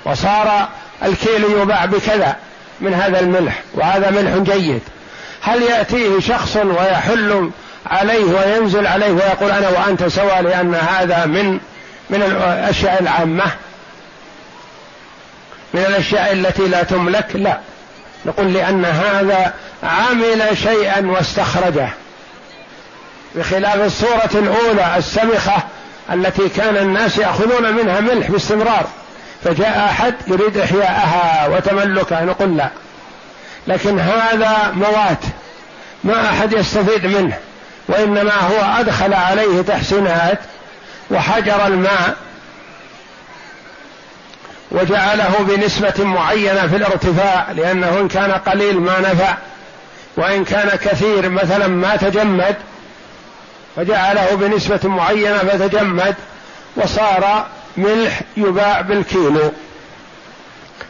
وصار 0.04 0.68
الكيل 1.02 1.44
يباع 1.44 1.84
بكذا 1.84 2.36
من 2.80 2.94
هذا 2.94 3.20
الملح 3.20 3.62
وهذا 3.74 4.10
ملح 4.10 4.54
جيد. 4.54 4.82
هل 5.42 5.62
يأتيه 5.62 6.20
شخص 6.20 6.56
ويحل 6.56 7.50
عليه 7.86 8.24
وينزل 8.24 8.86
عليه 8.86 9.10
ويقول 9.10 9.50
أنا 9.50 9.68
وأنت 9.68 10.06
سواء 10.06 10.42
لأن 10.42 10.74
هذا 10.74 11.26
من 11.26 11.60
من 12.10 12.22
الأشياء 12.22 13.02
العامة؟ 13.02 13.44
من 15.74 15.80
الأشياء 15.80 16.32
التي 16.32 16.62
لا 16.68 16.82
تملك؟ 16.82 17.26
لا. 17.34 17.58
نقول 18.26 18.52
لأن 18.52 18.84
هذا 18.84 19.54
عمل 19.82 20.56
شيئا 20.56 21.06
واستخرجه. 21.06 21.88
بخلاف 23.34 23.76
الصورة 23.76 24.30
الأولى 24.34 24.94
السمخة 24.96 25.62
التي 26.12 26.48
كان 26.48 26.76
الناس 26.76 27.18
يأخذون 27.18 27.72
منها 27.72 28.00
ملح 28.00 28.30
باستمرار. 28.30 28.86
فجاء 29.44 29.88
أحد 29.90 30.14
يريد 30.26 30.58
إحياءها 30.58 31.48
وتملكها. 31.48 32.24
نقول 32.24 32.56
لا. 32.56 32.68
لكن 33.66 33.98
هذا 33.98 34.72
موات. 34.74 35.24
ما 36.04 36.30
أحد 36.30 36.52
يستفيد 36.52 37.06
منه. 37.06 37.36
وإنما 37.88 38.34
هو 38.34 38.80
أدخل 38.80 39.14
عليه 39.14 39.62
تحسينات 39.62 40.38
وحجر 41.10 41.66
الماء 41.66 42.16
وجعله 44.70 45.34
بنسبة 45.38 46.04
معينة 46.04 46.66
في 46.66 46.76
الارتفاع 46.76 47.46
لأنه 47.52 47.98
إن 48.00 48.08
كان 48.08 48.32
قليل 48.32 48.80
ما 48.80 49.00
نفع 49.00 49.34
وإن 50.16 50.44
كان 50.44 50.68
كثير 50.68 51.28
مثلا 51.28 51.66
ما 51.66 51.96
تجمد 51.96 52.56
فجعله 53.76 54.34
بنسبة 54.34 54.80
معينة 54.84 55.38
فتجمد 55.38 56.14
وصار 56.76 57.46
ملح 57.76 58.20
يباع 58.36 58.80
بالكيلو 58.80 59.52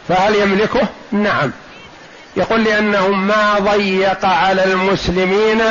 فهل 0.08 0.34
يملكه؟ 0.34 0.88
نعم 1.12 1.50
يقول 2.36 2.64
لأنه 2.64 3.08
ما 3.08 3.58
ضيق 3.58 4.24
على 4.24 4.64
المسلمين 4.64 5.62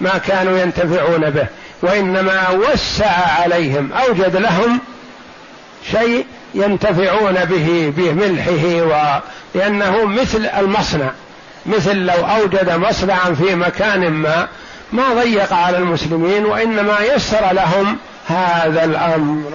ما 0.00 0.18
كانوا 0.26 0.58
ينتفعون 0.58 1.30
به 1.30 1.46
وإنما 1.82 2.50
وسع 2.50 3.40
عليهم 3.40 3.92
أوجد 3.92 4.36
لهم 4.36 4.80
شيء 5.90 6.26
ينتفعون 6.54 7.44
به 7.44 7.92
بملحه 7.96 8.82
و... 8.82 9.20
لأنه 9.54 10.04
مثل 10.04 10.46
المصنع 10.58 11.10
مثل 11.66 11.96
لو 11.96 12.26
أوجد 12.26 12.70
مصنعا 12.70 13.34
في 13.34 13.54
مكان 13.54 14.10
ما 14.10 14.48
ما 14.92 15.14
ضيق 15.14 15.52
على 15.52 15.78
المسلمين 15.78 16.44
وإنما 16.44 17.00
يسر 17.00 17.52
لهم 17.52 17.98
هذا 18.26 18.84
الأمر. 18.84 19.52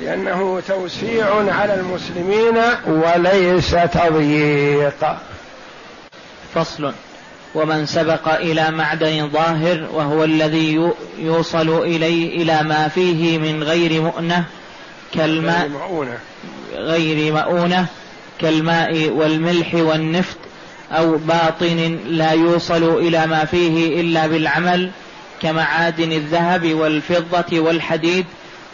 لأنه 0.00 0.62
توسيع 0.68 1.26
على 1.48 1.74
المسلمين 1.74 2.58
وليس 2.86 3.70
تضييق. 3.70 5.16
فصل. 6.54 6.92
ومن 7.54 7.86
سبق 7.86 8.28
إلى 8.28 8.70
معدن 8.70 9.28
ظاهر 9.28 9.88
وهو 9.92 10.24
الذي 10.24 10.92
يوصل 11.18 11.82
إليه 11.82 12.42
إلى 12.42 12.62
ما 12.62 12.88
فيه 12.88 13.38
من 13.38 13.62
غير 13.62 14.02
مؤنة 14.02 14.44
كالماء 15.14 15.70
غير 16.74 17.32
مؤونة 17.32 17.86
كالماء 18.40 19.08
والملح 19.08 19.74
والنفط 19.74 20.36
أو 20.92 21.16
باطن 21.16 21.98
لا 22.06 22.32
يوصل 22.32 22.98
إلى 22.98 23.26
ما 23.26 23.44
فيه 23.44 24.00
إلا 24.00 24.26
بالعمل 24.26 24.90
كمعادن 25.42 26.12
الذهب 26.12 26.74
والفضة 26.74 27.60
والحديد 27.60 28.26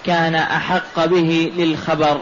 كان 0.06 0.34
أحق 0.34 1.04
به 1.04 1.52
للخبر 1.56 2.20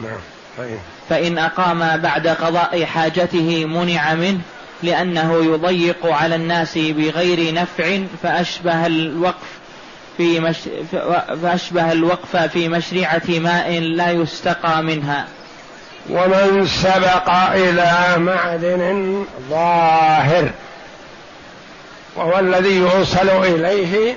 نعم 0.00 0.20
طيب. 0.58 0.78
فإن 1.08 1.38
أقام 1.38 1.96
بعد 1.96 2.28
قضاء 2.28 2.84
حاجته 2.84 3.64
منع 3.64 4.14
منه 4.14 4.40
لأنه 4.82 5.44
يضيق 5.44 6.06
على 6.06 6.34
الناس 6.34 6.78
بغير 6.78 7.54
نفع 7.54 8.00
فأشبه 8.22 8.86
الوقف 8.86 9.58
في 10.16 10.40
مش... 10.40 10.56
فأشبه 11.42 11.92
الوقف 11.92 12.36
في 12.36 12.68
مشرعة 12.68 13.22
ماء 13.28 13.80
لا 13.80 14.10
يستقى 14.10 14.82
منها 14.82 15.28
ومن 16.10 16.66
سبق 16.66 17.30
إلى 17.54 18.14
معدن 18.18 19.24
ظاهر 19.50 20.50
وهو 22.16 22.38
الذي 22.38 22.76
يوصل 22.76 23.28
إليه 23.28 24.16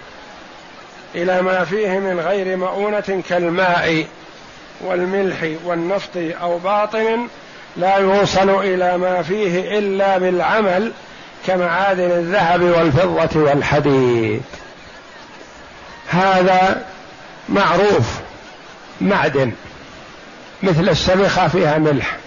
إلى 1.15 1.41
ما 1.41 1.65
فيه 1.65 1.99
من 1.99 2.19
غير 2.19 2.57
مؤونة 2.57 3.23
كالماء 3.29 4.05
والملح 4.81 5.37
والنفط 5.65 6.17
أو 6.41 6.57
باطن 6.57 7.27
لا 7.77 7.97
يوصل 7.97 8.49
إلى 8.49 8.97
ما 8.97 9.21
فيه 9.21 9.79
إلا 9.79 10.17
بالعمل 10.17 10.91
كمعادن 11.47 12.11
الذهب 12.11 12.61
والفضة 12.61 13.39
والحديد. 13.39 14.41
هذا 16.09 16.85
معروف 17.49 18.19
معدن. 19.01 19.51
مثل 20.63 20.89
السبخة 20.89 21.47
فيها 21.47 21.77
ملح 21.77 22.17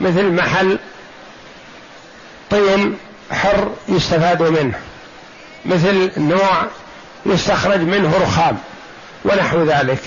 مثل 0.00 0.32
محل 0.32 0.78
طين 2.50 2.98
حر 3.30 3.72
يستفاد 3.88 4.42
منه 4.42 4.78
مثل 5.64 6.10
نوع 6.16 6.66
يستخرج 7.26 7.80
منه 7.80 8.12
رخام 8.22 8.58
ونحو 9.24 9.64
ذلك. 9.64 10.00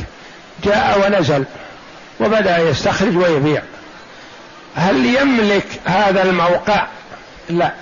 جاء 0.63 1.03
ونزل 1.05 1.45
وبدأ 2.19 2.57
يستخرج 2.57 3.17
ويبيع. 3.17 3.61
هل 4.75 5.05
يملك 5.05 5.65
هذا 5.85 6.23
الموقع؟ 6.23 6.87
لا. 7.49 7.73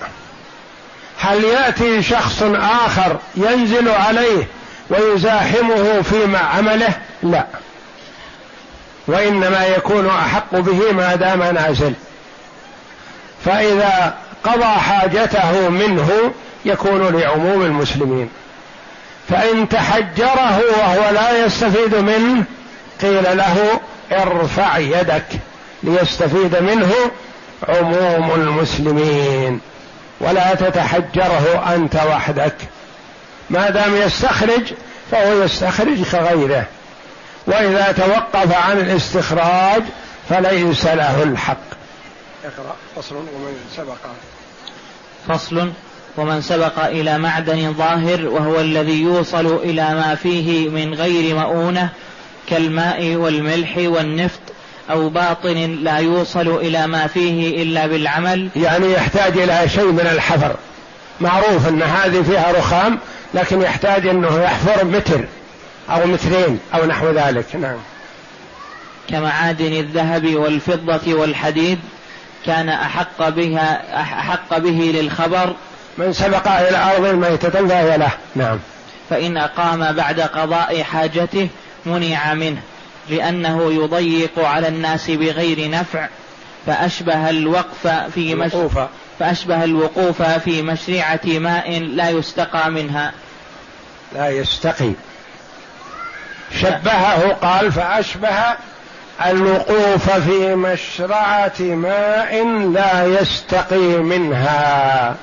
هل 1.18 1.44
يأتي 1.44 2.02
شخص 2.02 2.42
آخر 2.54 3.18
ينزل 3.36 3.88
عليه 3.88 4.46
ويزاحمه 4.90 6.02
في 6.02 6.36
عمله؟ 6.36 6.94
لا. 7.22 7.46
وإنما 9.08 9.66
يكون 9.66 10.06
أحق 10.08 10.54
به 10.54 10.92
ما 10.92 11.14
دام 11.14 11.42
نازل. 11.42 11.92
فإذا 13.44 14.14
قضى 14.44 14.64
حاجته 14.64 15.68
منه 15.68 16.32
يكون 16.64 17.16
لعموم 17.20 17.62
المسلمين. 17.62 18.30
فإن 19.28 19.68
تحجره 19.68 20.60
وهو 20.78 21.10
لا 21.14 21.44
يستفيد 21.44 21.94
منه 21.94 22.44
قيل 23.02 23.36
له 23.36 23.80
ارفع 24.12 24.78
يدك 24.78 25.26
ليستفيد 25.82 26.56
منه 26.56 26.92
عموم 27.68 28.30
المسلمين. 28.34 29.60
ولا 30.20 30.54
تتحجره 30.54 31.74
أنت 31.74 31.94
وحدك. 31.94 32.56
ما 33.50 33.70
دام 33.70 33.96
يستخرج 33.96 34.72
فهو 35.10 35.42
يستخرج 35.42 36.02
كغيره. 36.12 36.64
وإذا 37.48 37.92
توقف 37.92 38.54
عن 38.54 38.78
الاستخراج 38.78 39.82
فليس 40.28 40.86
له 40.86 41.22
الحق. 41.22 41.56
اقرأ. 42.44 42.76
فصل 42.96 43.14
ومن 43.14 43.56
سبق. 43.76 43.96
فصل 45.28 45.70
ومن 46.16 46.42
سبق 46.42 46.84
إلى 46.84 47.18
معدن 47.18 47.74
ظاهر 47.74 48.28
وهو 48.28 48.60
الذي 48.60 49.02
يوصل 49.02 49.56
إلى 49.56 49.94
ما 49.94 50.14
فيه 50.14 50.68
من 50.68 50.94
غير 50.94 51.36
مؤونة 51.36 51.88
كالماء 52.48 53.14
والملح 53.14 53.76
والنفط 53.76 54.40
أو 54.90 55.08
باطن 55.08 55.78
لا 55.82 55.98
يوصل 55.98 56.48
إلى 56.48 56.86
ما 56.86 57.06
فيه 57.06 57.62
إلا 57.62 57.86
بالعمل. 57.86 58.48
يعني 58.56 58.92
يحتاج 58.92 59.38
إلى 59.38 59.68
شيء 59.68 59.92
من 59.92 60.08
الحفر. 60.12 60.56
معروف 61.20 61.68
أن 61.68 61.82
هذه 61.82 62.22
فيها 62.22 62.52
رخام 62.58 62.98
لكن 63.34 63.62
يحتاج 63.62 64.06
أنه 64.06 64.42
يحفر 64.42 64.84
متر. 64.84 65.24
أو 65.90 66.06
مترين 66.06 66.60
أو 66.74 66.86
نحو 66.86 67.10
ذلك 67.10 67.56
نعم. 67.56 67.78
كمعادن 69.08 69.72
الذهب 69.72 70.34
والفضة 70.34 71.14
والحديد 71.14 71.78
كان 72.46 72.68
أحق 72.68 73.28
بها 73.28 74.00
أحق 74.00 74.58
به 74.58 74.92
للخبر. 74.94 75.54
من 75.98 76.12
سبق 76.12 76.48
إلى 76.48 76.76
أرض 76.76 77.14
ميتة 77.14 77.68
فهي 77.68 77.98
له 77.98 78.10
نعم. 78.34 78.58
فإن 79.10 79.36
أقام 79.36 79.92
بعد 79.92 80.20
قضاء 80.20 80.82
حاجته 80.82 81.48
منع 81.86 82.34
منه 82.34 82.60
لأنه 83.10 83.72
يضيق 83.72 84.38
على 84.38 84.68
الناس 84.68 85.10
بغير 85.10 85.70
نفع 85.70 86.08
فأشبه 86.66 87.30
الوقف 87.30 87.86
في 87.86 88.34
مش 88.34 88.52
فأشبه 89.18 89.64
الوقوف 89.64 90.22
في 90.22 90.62
مشرعة 90.62 91.20
ماء 91.26 91.78
لا 91.80 92.10
يستقى 92.10 92.70
منها. 92.70 93.12
لا 94.14 94.28
يستقي. 94.28 94.92
شبهه 96.60 97.32
قال 97.32 97.72
فأشبه 97.72 98.36
الوقوف 99.26 100.10
في 100.10 100.54
مشرعة 100.54 101.60
ماء 101.60 102.46
لا 102.72 103.04
يستقي 103.04 103.98
منها. 103.98 105.14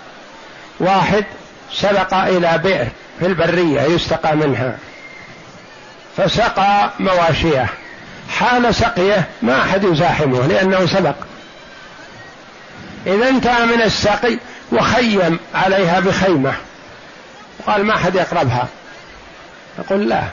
واحد 0.79 1.25
سبق 1.73 2.13
إلى 2.13 2.57
بئر 2.63 2.87
في 3.19 3.25
البرية 3.25 3.81
يستقى 3.81 4.35
منها. 4.35 4.77
فسقى 6.17 6.89
مواشيه. 6.99 7.65
حال 8.29 8.75
سقيه 8.75 9.23
ما 9.41 9.61
أحد 9.61 9.83
يزاحمه 9.83 10.47
لأنه 10.47 10.85
سبق. 10.85 11.15
إذا 13.07 13.29
انتهى 13.29 13.65
من 13.65 13.81
السقي 13.81 14.37
وخيم 14.71 15.39
عليها 15.55 15.99
بخيمة. 15.99 16.53
قال 17.67 17.85
ما 17.85 17.95
أحد 17.95 18.15
يقربها. 18.15 18.67
يقول 19.79 20.09
لا. 20.09 20.23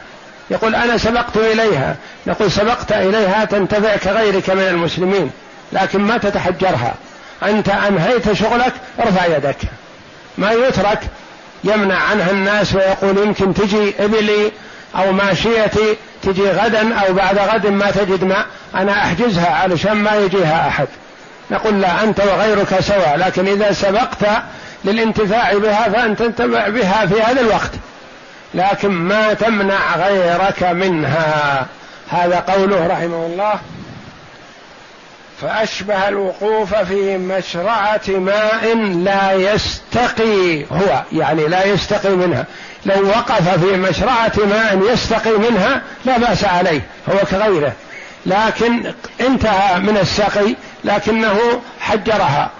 يقول 0.50 0.74
أنا 0.74 0.96
سبقت 0.96 1.36
إليها. 1.36 1.96
نقول 2.26 2.52
سبقت 2.52 2.92
إليها 2.92 3.44
تنتفع 3.44 3.96
كغيرك 3.96 4.50
من 4.50 4.62
المسلمين 4.62 5.30
لكن 5.72 6.00
ما 6.00 6.18
تتحجرها. 6.18 6.94
أنت 7.42 7.68
أنهيت 7.68 8.32
شغلك 8.32 8.72
ارفع 9.00 9.26
يدك. 9.26 9.56
ما 10.38 10.52
يترك 10.52 11.00
يمنع 11.64 11.98
عنها 11.98 12.30
الناس 12.30 12.74
ويقول 12.74 13.18
يمكن 13.18 13.54
تجي 13.54 13.94
إبلي 14.00 14.52
أو 14.96 15.12
ماشيتي 15.12 15.96
تجي 16.22 16.50
غدا 16.50 16.94
أو 16.94 17.12
بعد 17.12 17.38
غد 17.38 17.66
ما 17.66 17.90
تجد 17.90 18.24
ماء. 18.24 18.46
أنا 18.74 18.92
أحجزها 18.92 19.54
علشان 19.54 19.92
ما 19.92 20.16
يجيها 20.16 20.68
أحد. 20.68 20.88
نقول 21.50 21.80
لا 21.80 22.04
أنت 22.04 22.20
وغيرك 22.20 22.80
سواء 22.80 23.16
لكن 23.16 23.48
إذا 23.48 23.72
سبقت 23.72 24.26
للانتفاع 24.84 25.52
بها 25.58 25.88
فأنت 25.88 26.18
تنتفع 26.18 26.68
بها 26.68 27.06
في 27.06 27.22
هذا 27.22 27.40
الوقت. 27.40 27.70
لكن 28.54 28.88
ما 28.90 29.34
تمنع 29.34 29.96
غيرك 29.96 30.62
منها. 30.62 31.66
هذا 32.10 32.40
قوله 32.40 32.86
رحمه 32.86 33.26
الله. 33.26 33.54
فأشبه 35.40 36.08
الوقوف 36.08 36.74
في 36.74 37.18
مشرعة 37.18 38.00
ماء 38.08 38.76
لا 38.76 39.32
يستقي 39.32 40.64
هو 40.64 41.02
يعني 41.12 41.48
لا 41.48 41.64
يستقي 41.64 42.10
منها. 42.10 42.44
لو 42.86 43.08
وقف 43.08 43.64
في 43.64 43.76
مشرعة 43.76 44.32
ماء 44.36 44.92
يستقي 44.92 45.30
منها 45.30 45.82
لا 46.04 46.18
بأس 46.18 46.44
عليه 46.44 46.80
هو 47.08 47.18
كغيره. 47.30 47.72
لكن 48.26 48.92
انتهى 49.20 49.80
من 49.80 49.96
السقي 49.96 50.54
لكنه 50.84 51.38
حجرها 51.80 52.50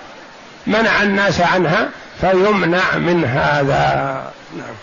منع 0.66 1.02
الناس 1.02 1.40
عنها 1.40 1.88
فيمنع 2.20 2.96
من 2.96 3.24
هذا. 3.24 4.22
نعم. 4.56 4.74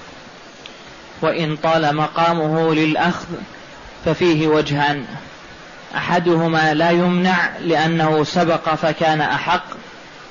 وإن 1.21 1.55
طال 1.55 1.95
مقامه 1.95 2.73
للأخذ 2.73 3.25
ففيه 4.05 4.47
وجهان. 4.47 5.05
أحدهما 5.95 6.73
لا 6.73 6.89
يمنع 6.89 7.49
لأنه 7.59 8.23
سبق 8.23 8.75
فكان 8.75 9.21
أحق 9.21 9.63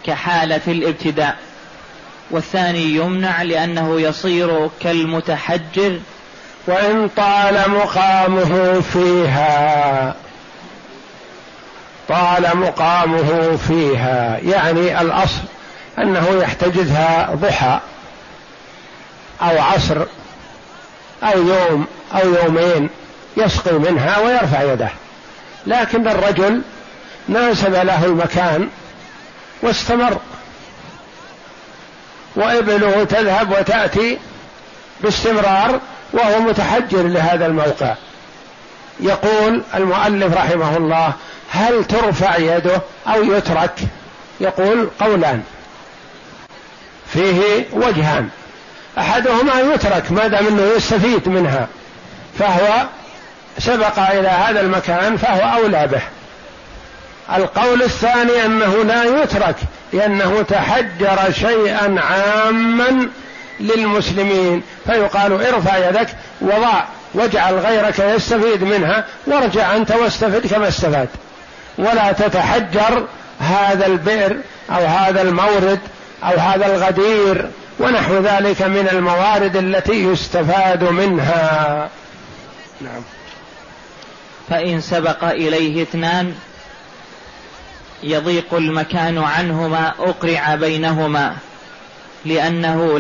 كحالة 0.07 0.61
الابتداء 0.68 1.37
والثاني 2.31 2.94
يمنع 2.96 3.42
لأنه 3.42 4.01
يصير 4.01 4.70
كالمتحجر. 4.81 6.01
وإن 6.66 7.09
طال 7.16 7.70
مقامه 7.70 8.81
فيها 8.81 10.14
طال 12.09 12.57
مقامه 12.57 13.57
فيها 13.57 14.38
يعني 14.42 15.01
الأصل 15.01 15.42
أنه 15.98 16.29
يحتجزها 16.29 17.35
ضحى 17.35 17.81
أو 19.42 19.59
عصر. 19.59 20.07
أو 21.22 21.38
يوم 21.38 21.87
أو 22.14 22.35
يومين 22.35 22.90
يسقي 23.37 23.72
منها 23.72 24.18
ويرفع 24.18 24.62
يده. 24.62 24.88
لكن 25.66 26.09
الرجل 26.09 26.62
ناسب 27.28 27.72
له 27.72 28.04
المكان 28.04 28.68
واستمر. 29.62 30.18
وإبله 32.37 33.04
تذهب 33.04 33.50
وتأتي 33.50 34.18
باستمرار 35.00 35.81
وهو 36.12 36.40
متحجر 36.40 37.02
لهذا 37.02 37.46
الموقع. 37.46 37.94
يقول 39.00 39.62
المؤلف 39.74 40.35
رحمه 40.35 40.76
الله 40.76 41.12
هل 41.50 41.85
ترفع 41.85 42.37
يده 42.37 42.81
أو 43.07 43.24
يترك؟ 43.24 43.81
يقول 44.40 44.90
قولان. 45.00 45.42
فيه 47.12 47.66
وجهان. 47.72 48.28
أحدهما 48.98 49.74
يترك 49.74 50.12
ما 50.12 50.26
دام 50.26 50.46
أنه 50.46 50.62
يستفيد 50.76 51.28
منها 51.28 51.66
فهو 52.38 52.87
سبق 53.58 53.98
إلى 53.98 54.28
هذا 54.28 54.61
المكان 54.61 55.16
فهو 55.16 55.62
أولى 55.62 55.87
به. 55.87 56.02
القول 57.37 57.82
الثاني 57.82 58.46
أنه 58.46 58.82
لا 58.84 59.22
يترك 59.22 59.56
لأنه 59.92 60.42
تحجر 60.42 61.32
شيئا 61.32 62.00
عاما 62.00 63.08
للمسلمين 63.61 64.62
فيقال 64.87 65.32
ارفع 65.46 65.88
يدك 65.88 66.08
وضع 66.40 66.84
واجعل 67.14 67.54
غيرك 67.54 67.98
يستفيد 67.98 68.62
منها 68.64 69.04
وارجع 69.26 69.76
أنت 69.76 69.92
واستفد 69.92 70.46
كما 70.46 70.68
استفاد 70.68 71.08
ولا 71.78 72.12
تتحجر 72.12 73.06
هذا 73.40 73.87
البئر 73.87 74.37
أو 74.70 74.84
هذا 74.84 75.22
المورد 75.22 75.80
أو 76.24 76.37
هذا 76.37 76.66
الغدير 76.66 77.50
ونحو 77.79 78.14
ذلك 78.19 78.62
من 78.62 78.88
الموارد 78.93 79.57
التي 79.57 80.05
يستفاد 80.05 80.85
منها. 80.85 81.88
نعم. 82.81 83.03
فإن 84.51 84.81
سبق 84.81 85.25
إليه 85.25 85.83
اثنان 85.83 86.35
يضيق 88.03 88.55
المكان 88.55 89.19
عنهما 89.19 89.95
أقرع 89.99 90.55
بينهما 90.55 91.37
لأنه 92.25 92.99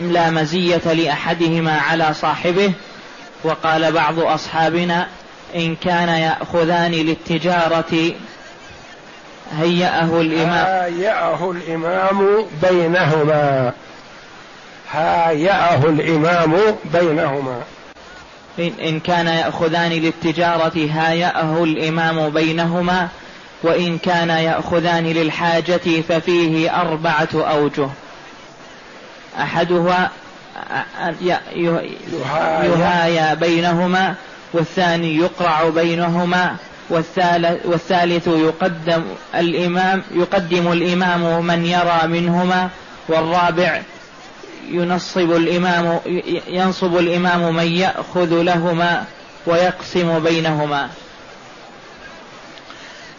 لا 0.00 0.30
مزية 0.30 0.92
لأحدهما 0.92 1.78
على 1.80 2.14
صاحبه. 2.14 2.72
وقال 3.44 3.92
بعض 3.92 4.18
أصحابنا 4.18 5.06
إن 5.56 5.76
كان 5.76 6.08
يأخذان 6.08 6.90
للتجارة 6.90 8.12
هيأه 9.58 10.20
الإمام. 10.20 10.92
هيأه 10.94 11.50
الإمام 11.50 12.46
بينهما. 12.62 13.72
هيأه 14.92 15.84
الإمام 15.84 16.56
بينهما. 16.92 17.62
إن 18.58 19.00
كان 19.00 19.26
يأخذان 19.26 19.92
للتجارة 19.92 20.88
هايأه 20.90 21.64
الإمام 21.64 22.28
بينهما 22.30 23.08
وإن 23.62 23.98
كان 23.98 24.28
يأخذان 24.28 25.04
للحاجة 25.06 26.00
ففيه 26.08 26.80
أربعة 26.80 27.28
أوجه. 27.34 27.88
أحدها 29.40 30.10
يهايأ 32.64 33.34
بينهما 33.34 34.14
والثاني 34.52 35.16
يقرع 35.16 35.68
بينهما 35.68 36.56
والثالث 37.64 38.28
يقدم 38.28 39.04
الإمام 39.34 40.02
يقدم 40.14 40.72
الإمام 40.72 41.46
من 41.46 41.66
يرى 41.66 42.00
منهما 42.06 42.68
والرابع 43.08 43.82
ينصب 44.68 45.32
الإمام 45.32 46.00
ينصب 46.46 46.96
الإمام 46.96 47.54
من 47.54 47.66
يأخذ 47.66 48.42
لهما 48.42 49.04
ويقسم 49.46 50.18
بينهما. 50.18 50.90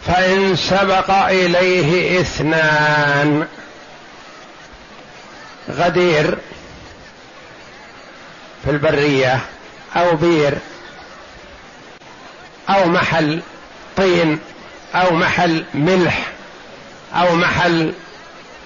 فإن 0.06 0.56
سبق 0.56 1.10
إليه 1.10 2.20
إثنان. 2.20 3.46
غدير 5.70 6.38
في 8.64 8.70
البرية 8.70 9.40
أو 9.96 10.16
بير 10.16 10.58
أو 12.68 12.88
محل 12.88 13.42
طين 13.96 14.38
أو 14.94 15.14
محل 15.14 15.64
ملح 15.74 16.26
أو 17.14 17.34
محل 17.34 17.92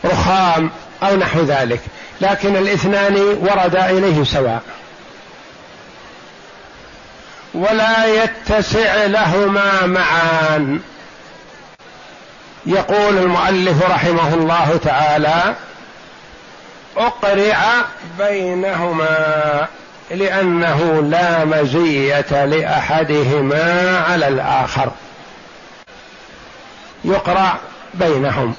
رخام 0.04 0.70
أو 1.02 1.16
نحو 1.16 1.40
ذلك. 1.42 1.80
لكن 2.20 2.56
الاثنان 2.56 3.16
وردا 3.16 3.90
إليه 3.90 4.24
سواء. 4.24 4.62
ولا 7.54 8.04
يتسع 8.06 9.04
لهما 9.04 9.86
معان. 9.86 10.80
يقول 12.66 13.18
المؤلف 13.18 13.82
رحمه 13.82 14.34
الله 14.34 14.80
تعالى 14.84 15.54
أقرع 16.96 17.64
بينهما 18.18 19.66
لأنه 20.10 21.02
لا 21.02 21.44
مزية 21.44 22.44
لأحدهما 22.44 23.98
على 24.08 24.28
الآخر. 24.28 24.90
يقرع 27.04 27.56
بينهم. 27.94 28.54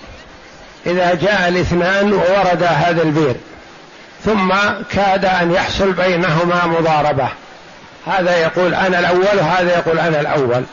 إذا 0.86 1.14
جاء 1.14 1.48
الاثنان 1.48 2.14
وورد 2.14 2.64
هذا 2.64 3.02
البير. 3.02 3.36
ثم 4.26 4.54
كاد 4.92 5.26
أن 5.26 5.52
يحصل 5.54 5.92
بينهما 5.92 6.66
مضاربة. 6.66 7.28
هذا 8.08 8.38
يقول 8.38 8.74
أنا 8.74 9.00
الأول 9.00 9.38
وهذا 9.38 9.78
يقول 9.78 10.00
أنا 10.00 10.20
الأول. 10.20 10.64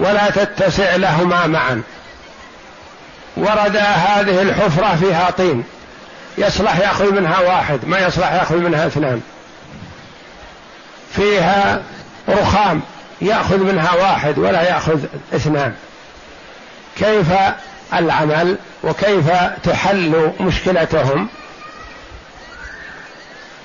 ولا 0.00 0.30
تتسع 0.30 0.96
لهما 0.96 1.46
معا. 1.46 1.82
ورد 3.36 3.76
هذه 3.76 4.42
الحفرة 4.42 4.96
فيها 5.00 5.30
طين. 5.30 5.64
يصلح 6.38 6.78
يأخذ 6.78 7.12
منها 7.12 7.40
واحد 7.40 7.78
ما 7.86 7.98
يصلح 7.98 8.32
يأخذ 8.32 8.56
منها 8.56 8.86
اثنان. 8.86 9.20
فيها 11.16 11.82
رخام 12.28 12.80
يأخذ 13.20 13.58
منها 13.58 13.94
واحد 13.94 14.38
ولا 14.38 14.62
يأخذ 14.62 14.98
اثنان. 15.34 15.74
كيف 16.96 17.26
العمل 17.94 18.56
وكيف 18.84 19.26
تحل 19.64 20.32
مشكلتهم؟ 20.40 21.28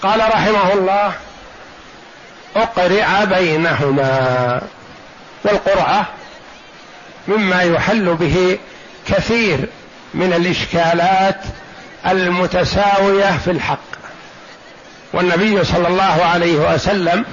قال 0.04 0.20
رحمه 0.20 0.74
الله 0.74 1.14
اقرع 2.56 3.24
بينهما 3.24 4.62
والقرعة 5.44 6.06
مما 7.28 7.62
يحل 7.62 8.14
به 8.16 8.58
كثير 9.08 9.60
من 10.14 10.34
الإشكالات 10.34 11.42
المتساوية 12.08 13.38
في 13.46 13.52
الحق. 13.52 13.78
والنبي 15.14 15.64
صلى 15.64 15.88
الله 15.88 16.26
عليه 16.26 16.74
وسلم 16.74 17.26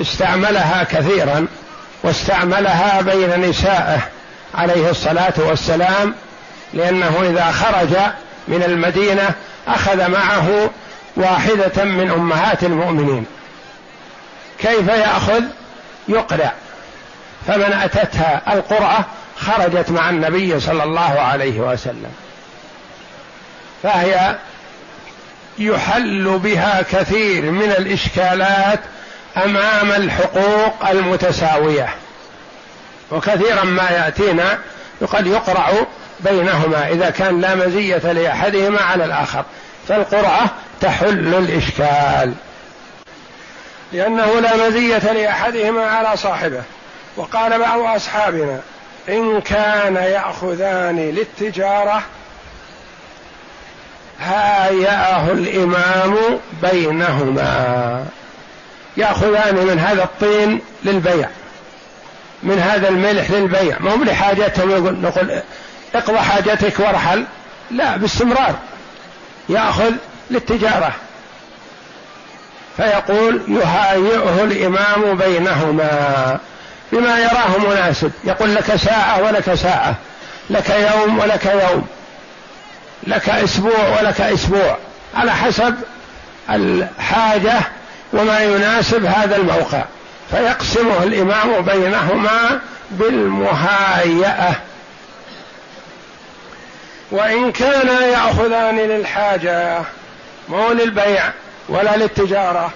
استعملها 0.00 0.84
كثيرا 0.84 1.46
واستعملها 2.02 3.00
بين 3.00 3.40
نسائه 3.40 4.00
عليه 4.54 4.90
الصلاة 4.90 5.34
والسلام 5.38 6.14
لأنه 6.74 7.20
إذا 7.22 7.52
خرج 7.52 7.96
من 8.48 8.62
المدينة 8.62 9.30
أخذ 9.68 10.08
معه 10.08 10.70
واحدة 11.18 11.84
من 11.84 12.10
أمهات 12.10 12.64
المؤمنين. 12.64 13.26
كيف 14.58 14.88
يأخذ؟ 14.88 15.42
يقرع 16.08 16.52
فمن 17.46 17.72
أتتها 17.84 18.42
القرعه 18.52 19.06
خرجت 19.38 19.90
مع 19.90 20.10
النبي 20.10 20.60
صلى 20.60 20.84
الله 20.84 21.20
عليه 21.20 21.60
وسلم. 21.60 22.12
فهي 23.82 24.36
يحل 25.58 26.38
بها 26.38 26.82
كثير 26.82 27.42
من 27.42 27.70
الإشكالات 27.78 28.80
أمام 29.36 29.92
الحقوق 29.92 30.88
المتساوية. 30.90 31.88
وكثيرا 33.10 33.64
ما 33.64 33.90
يأتينا 33.90 34.58
يقال 35.02 35.26
يقرع 35.26 35.72
بينهما 36.20 36.88
إذا 36.88 37.10
كان 37.10 37.40
لا 37.40 37.54
مزية 37.54 38.12
لأحدهما 38.12 38.80
على 38.80 39.04
الآخر. 39.04 39.44
فالقرعة 39.88 40.50
تحل 40.80 41.34
الإشكال. 41.34 42.34
لأنه 43.92 44.40
لا 44.40 44.68
مزية 44.68 45.12
لأحدهما 45.12 45.86
على 45.86 46.16
صاحبه. 46.16 46.62
وقال 47.16 47.58
بعض 47.58 47.80
أصحابنا 47.80 48.60
إن 49.08 49.40
كان 49.40 49.96
يأخذان 49.96 50.96
للتجارة 50.96 52.02
هايأه 54.20 55.32
الإمام 55.32 56.16
بينهما. 56.62 58.06
يأخذان 58.96 59.54
من 59.54 59.78
هذا 59.78 60.02
الطين 60.02 60.60
للبيع 60.84 61.28
من 62.42 62.58
هذا 62.58 62.88
الملح 62.88 63.30
للبيع. 63.30 63.76
ما 63.80 63.92
هو 63.92 64.04
لحاجتهم 64.04 64.70
يقول 64.70 65.00
نقول 65.00 65.40
اقضى 65.94 66.18
حاجتك 66.18 66.80
وارحل. 66.80 67.24
لا 67.70 67.96
باستمرار. 67.96 68.54
يأخذ 69.48 69.92
للتجارة. 70.30 70.92
فيقول 72.76 73.42
يهايئه 73.48 74.44
الإمام 74.44 75.16
بينهما 75.16 76.38
بما 76.92 77.18
يراه 77.18 77.58
مناسب. 77.70 78.12
يقول 78.24 78.54
لك 78.54 78.76
ساعة 78.76 79.22
ولك 79.22 79.54
ساعة 79.54 79.94
لك 80.50 80.70
يوم 80.70 81.18
ولك 81.18 81.46
يوم 81.46 81.86
لك 83.06 83.28
أسبوع 83.28 83.98
ولك 84.00 84.20
أسبوع 84.20 84.76
على 85.14 85.32
حسب 85.32 85.74
الحاجة 86.50 87.60
وما 88.12 88.40
يناسب 88.40 89.04
هذا 89.04 89.36
الموقع. 89.36 89.84
فيقسمه 90.30 91.02
الإمام 91.02 91.60
بينهما 91.60 92.60
بالمهايئة. 92.90 94.56
وإن 97.10 97.52
كانا 97.52 98.06
يأخذان 98.06 98.76
للحاجة 98.76 99.80
مو 100.48 100.72
للبيع 100.72 101.22
ولا 101.68 101.96
للتجارة 101.96 102.72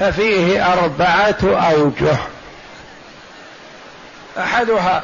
ففيه 0.00 0.72
أربعة 0.72 1.36
أوجه. 1.42 2.16
أحدها 4.38 5.02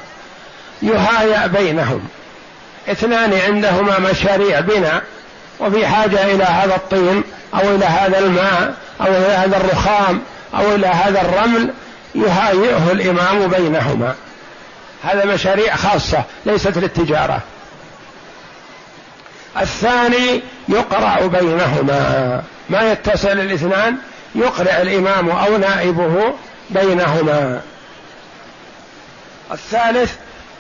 يهايأ 0.82 1.46
بينهم 1.46 2.08
اثنان 2.88 3.34
عندهما 3.46 3.98
مشاريع 3.98 4.60
بناء 4.60 5.02
وفي 5.60 5.86
حاجة 5.86 6.24
إلى 6.24 6.44
هذا 6.44 6.74
الطين 6.74 7.22
أو 7.54 7.74
إلى 7.74 7.84
هذا 7.84 8.18
الماء 8.18 8.74
أو 9.00 9.06
إلى 9.06 9.34
هذا 9.34 9.56
الرخام 9.56 10.22
أو 10.54 10.74
إلى 10.74 10.86
هذا 10.86 11.20
الرمل 11.20 11.74
يهايئه 12.14 12.92
الإمام 12.92 13.46
بينهما. 13.48 14.14
هذا 15.02 15.24
مشاريع 15.24 15.76
خاصة 15.76 16.24
ليست 16.46 16.78
للتجارة. 16.78 17.40
الثاني 19.56 20.42
يقرع 20.68 21.26
بينهما. 21.26 22.42
ما 22.70 22.92
يتصل 22.92 23.28
الاثنان؟ 23.28 23.96
يقرع 24.34 24.80
الإمام 24.80 25.30
أو 25.30 25.56
نائبه 25.56 26.34
بينهما. 26.70 27.60
الثالث 29.52 30.14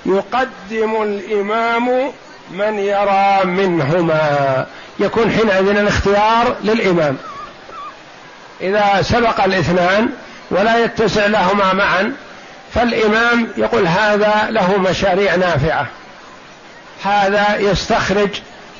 يقدم 0.06 1.02
الإمام 1.02 2.12
من 2.50 2.78
يرى 2.78 3.44
منهما. 3.44 4.66
يكون 4.98 5.30
حينئذ 5.30 5.68
الاختيار 5.68 6.56
للإمام. 6.64 7.16
إذا 8.60 9.02
سبق 9.02 9.44
الاثنان 9.44 10.08
ولا 10.50 10.84
يتسع 10.84 11.26
لهما 11.26 11.72
معا 11.72 12.12
فالإمام 12.74 13.48
يقول 13.56 13.86
هذا 13.86 14.46
له 14.50 14.76
مشاريع 14.76 15.34
نافعة. 15.34 15.86
هذا 17.04 17.56
يستخرج 17.58 18.28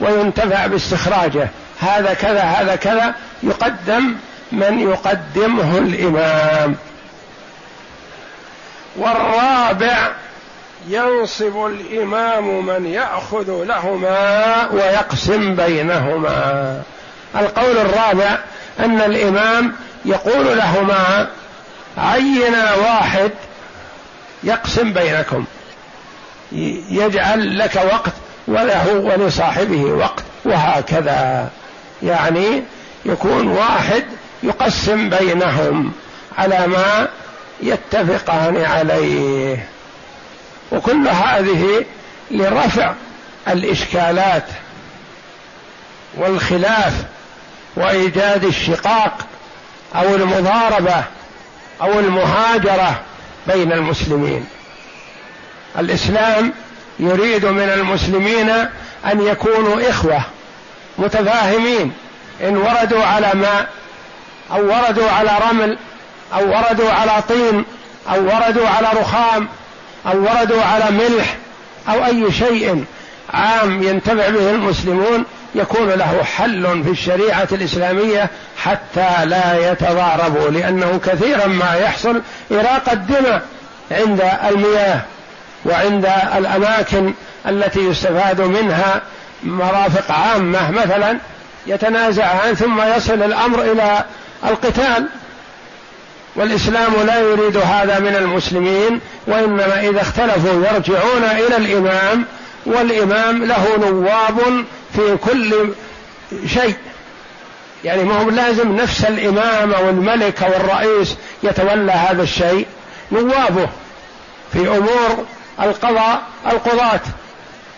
وينتفع 0.01 0.67
باستخراجه. 0.67 1.49
هذا 1.81 2.15
كذا 2.15 2.43
هذا 2.43 2.77
كذا 2.77 3.15
يقدم 3.43 4.15
من 4.53 4.81
يقدمه 4.81 5.79
الإمام. 5.79 6.77
والرابع 8.97 10.11
ينصب 10.89 11.67
الإمام 11.67 12.67
من 12.67 12.87
يأخذ 12.87 13.65
لهما 13.65 14.69
ويقسم 14.73 15.55
بينهما. 15.57 16.83
القول 17.37 17.77
الرابع 17.77 18.39
أن 18.81 19.01
الإمام 19.01 19.73
يقول 20.05 20.59
لهما 20.59 21.29
عينا 21.99 22.75
واحد 22.75 23.31
يقسم 24.43 24.93
بينكم. 24.93 25.45
يجعل 26.91 27.59
لك 27.59 27.77
وقت 27.93 28.13
وله 28.47 28.95
ولصاحبه 28.95 29.85
وقت 29.85 30.25
وهكذا. 30.45 31.51
يعني 32.03 32.63
يكون 33.07 33.49
واحد 33.49 34.05
يقسم 34.43 35.11
بينهم 35.11 35.93
على 36.39 36.67
ما 36.67 37.09
يتفقان 37.63 38.65
عليه. 38.65 39.69
وكل 40.73 41.09
هذه 41.09 41.85
لرفع 42.31 42.95
الإشكالات 43.49 44.47
والخلاف 46.17 46.93
وإيجاد 47.77 48.45
الشقاق 48.45 49.27
أو 49.97 50.15
المضاربة 50.15 51.05
أو 51.83 51.99
المهاجرة 51.99 53.01
بين 53.47 53.73
المسلمين. 53.73 54.47
الإسلام 55.79 56.53
يريد 57.01 57.47
من 57.47 57.69
المسلمين 57.69 58.51
أن 59.13 59.21
يكونوا 59.21 59.91
إخوة 59.91 60.21
متفاهمين. 60.99 61.93
إن 62.43 62.57
وردوا 62.57 63.05
على 63.05 63.31
ماء 63.35 63.69
أو 64.53 64.67
وردوا 64.67 65.11
على 65.11 65.31
رمل 65.51 65.79
أو 66.35 66.49
وردوا 66.49 66.91
على 66.91 67.23
طين 67.29 67.65
أو 68.11 68.25
وردوا 68.25 68.69
على 68.69 68.89
رخام 69.01 69.49
أو 70.07 70.19
وردوا 70.19 70.63
على 70.63 70.91
ملح 70.91 71.37
أو 71.89 72.05
أي 72.05 72.33
شيء 72.33 72.85
عام 73.35 73.83
ينتفع 73.83 74.29
به 74.29 74.51
المسلمون 74.51 75.25
يكون 75.55 75.89
له 75.89 76.23
حل 76.23 76.83
في 76.85 76.91
الشريعة 76.91 77.49
الإسلامية 77.53 78.31
حتى 78.57 79.25
لا 79.25 79.73
يتضاربوا 79.73 80.51
لأنه 80.51 81.01
كثيرا 81.07 81.47
ما 81.47 81.75
يحصل 81.75 82.23
إراقة 82.53 82.95
دماء 82.95 83.43
عند 83.91 84.23
المياه. 84.49 85.01
وعند 85.65 86.09
الأماكن 86.37 87.13
التي 87.47 87.81
يستفاد 87.81 88.41
منها 88.41 89.03
مرافق 89.43 90.13
عامة 90.13 90.71
مثلا 90.71 91.19
يتنازعان 91.67 92.55
ثم 92.55 92.83
يصل 92.97 93.23
الأمر 93.23 93.63
إلى 93.63 94.05
القتال. 94.45 95.09
والإسلام 96.37 96.93
لا 97.07 97.21
يريد 97.21 97.57
هذا 97.57 97.99
من 97.99 98.17
المسلمين 98.17 99.01
وإنما 99.27 99.81
إذا 99.81 100.01
اختلفوا 100.01 100.67
يرجعون 100.73 101.25
إلى 101.25 101.57
الإمام 101.57 102.25
والإمام 102.67 103.45
له 103.45 103.67
نواب 103.77 104.65
في 104.97 105.17
كل 105.17 105.73
شيء. 106.47 106.75
يعني 107.85 108.05
ما 108.05 108.19
هو 108.19 108.31
لازم 108.31 108.77
نفس 108.77 109.05
الإمام 109.05 109.73
أو 109.73 109.89
الملك 109.89 110.43
أو 110.43 110.49
الرئيس 110.49 111.17
يتولى 111.43 111.93
هذا 111.93 112.23
الشيء. 112.23 112.67
نوابه 113.13 113.69
في 114.53 114.69
أمور 114.69 115.27
القضاء 115.61 116.23
القضاة 116.47 117.01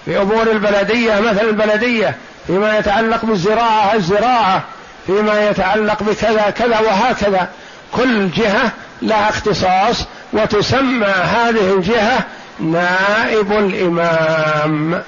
في 0.04 0.22
أمور 0.22 0.50
البلدية 0.50 1.20
مثل 1.20 1.40
البلدية 1.48 2.16
فيما 2.46 2.78
يتعلق 2.78 3.24
بالزراعة 3.24 3.94
الزراعة 3.94 4.62
فيما 5.06 5.50
يتعلق 5.50 6.02
بكذا 6.02 6.50
كذا 6.50 6.78
وهكذا. 6.80 7.48
كل 7.92 8.30
جهة 8.30 8.72
لها 9.02 9.28
اختصاص 9.28 10.06
وتسمى 10.32 11.06
هذه 11.06 11.74
الجهة 11.74 12.24
نائب 12.60 13.52
الإمام. 13.52 15.02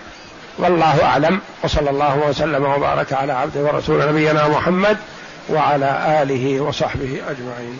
والله 0.58 1.04
أعلم. 1.04 1.40
وصلى 1.64 1.90
الله 1.90 2.16
وسلم 2.28 2.64
وبارك 2.64 3.12
على 3.12 3.32
عبده 3.32 3.60
ورسول 3.60 4.08
نبينا 4.08 4.48
محمد 4.48 4.96
وعلى 5.50 6.22
آله 6.22 6.60
وصحبه 6.60 7.22
أجمعين. 7.30 7.78